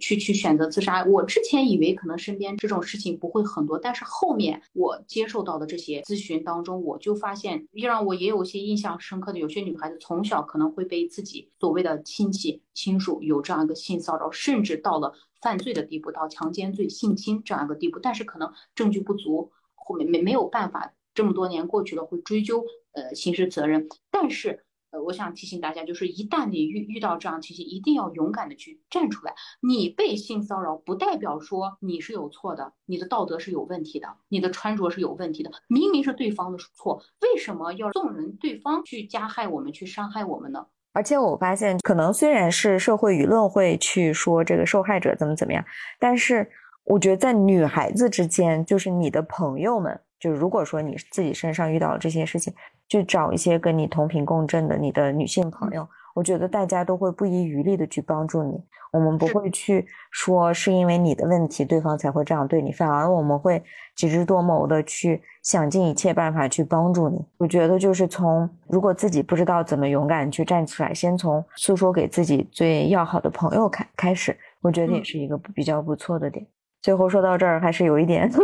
[0.00, 24.65] 去去选择自杀，我之前以为可能身边这种事情不会很多，但是后面我接受到的这些咨询当中，我就发现，让我也有些印象深刻的，有些女孩子从小可能会被自己所谓的亲戚亲属有这样一个性骚扰，甚至到了犯罪的地步，到强奸罪、性侵这样一个地步，但是可能证据不足，后面没没有办法，这么多年过去了会追究呃刑事责任，但是。
[24.98, 29.34] 我想提醒大家，就是一旦你遇遇到这样情形，一定要勇敢的去站出来。
[29.60, 35.50] 你被性骚扰，不代表说你是有错的，你的道德是有问题的，你的穿着是有问题的。
[35.68, 40.66] 明明是对方的错，为什么要纵容对方去加害我们，去伤害我们呢？
[40.92, 45.64] 而且我发现，可能虽然是社会舆论会去说这个受害者怎么怎么样，
[45.98, 46.50] 但是
[46.84, 50.00] 我觉得在女孩子之间，就是你的朋友们。
[50.18, 52.50] 就如果说你自己身上遇到了这些事情，
[52.88, 58.62] 去找一些跟你同频共振的你的女性朋友，我觉得大家都会不遗余力的去帮助你。
[58.92, 63.62] 我们不会去说是因为你的问题，对方才会这样对你，反而我们会
[63.94, 67.22] 极致多谋的去想尽一切办法去帮助你。
[67.36, 76.46] 我觉得就是从如果自己不知道怎么勇敢去站起来，先从诉说给自己最要好的朋友开开始，我觉得也是一个比较不错的点。
[76.80, 78.30] 最后说到这儿，还是有一点。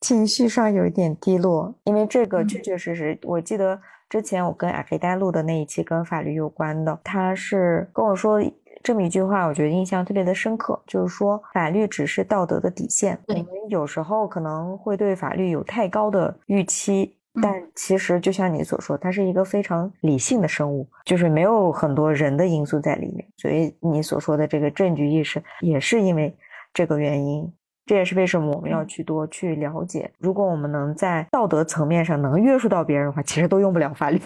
[0.00, 8.40] 情绪上有一点低落，因为这个确确实实，我记得之前我跟阿黑呆录的那一期跟法律有关的，他是跟我说，
[8.82, 13.18] 这么一句话，我觉得印象特别的深刻，就是说法律只是道德的底线。
[13.28, 17.12] 我们有时候可能会对法律有太高的预期。
[17.42, 26.34] 但其实就像你所说，它是一个非常理性的生物，就是没有很多人的因素在里面，所以你所说的这个证据意识也是因为
[26.72, 27.52] 这个原因。
[27.86, 30.10] 这也是为什么我们要去多去了解。
[30.18, 34.20] 如果我们能在道德层面上能约束到别人的话，其实都用不了法律。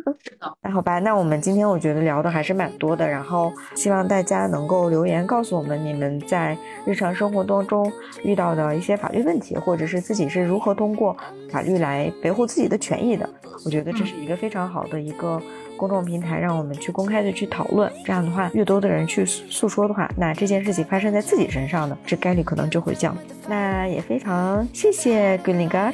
[0.62, 3.06] 那好吧，那我们今天我觉得聊的还是蛮多的。
[3.06, 6.56] 然后希望大家能够留言告诉我们你们在
[6.86, 7.92] 日常生活当中
[8.24, 11.14] 遇到的一些法律问题，或者是自己是如何通过
[11.50, 13.28] 法律来维护自己的权益的。
[13.64, 15.40] 我觉得这是一个非常好的一个。
[15.82, 23.16] 公众平台让我们去公开的去讨论，这样的话，越多的人去诉说的话，那这件事情发生在自己身上的这概率可能就会降。
[23.48, 25.92] 那也非常谢谢 g r e e n g a r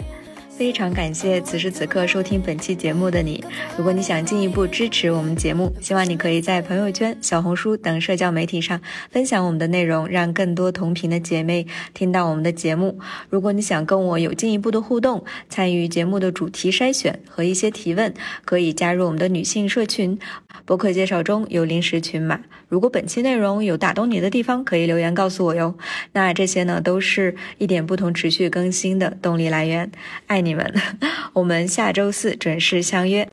[0.58, 3.44] 非常感谢此时此刻收听本期节目的你。
[3.76, 12.98] 如果你想进一步支持我们节目，希望你可以在朋友圈、小红书等社交媒体上分享我们的内容，让更多同频的姐妹听到我们的节目。
[13.30, 18.12] 如果你想跟我有进一步的互动，参与节目的主题筛选和一些提问，
[18.44, 20.18] 可以加入我们的女性社群。
[20.66, 22.40] 博客介绍中有临时群码。
[22.68, 25.72] 如果本期内容有打动你的地方，可以留言告诉我哟。
[26.12, 29.90] 那这些呢，都是一点不同持续更新的动力来源。
[30.26, 30.74] 爱你你们，
[31.34, 33.26] 我们下周四准时相约。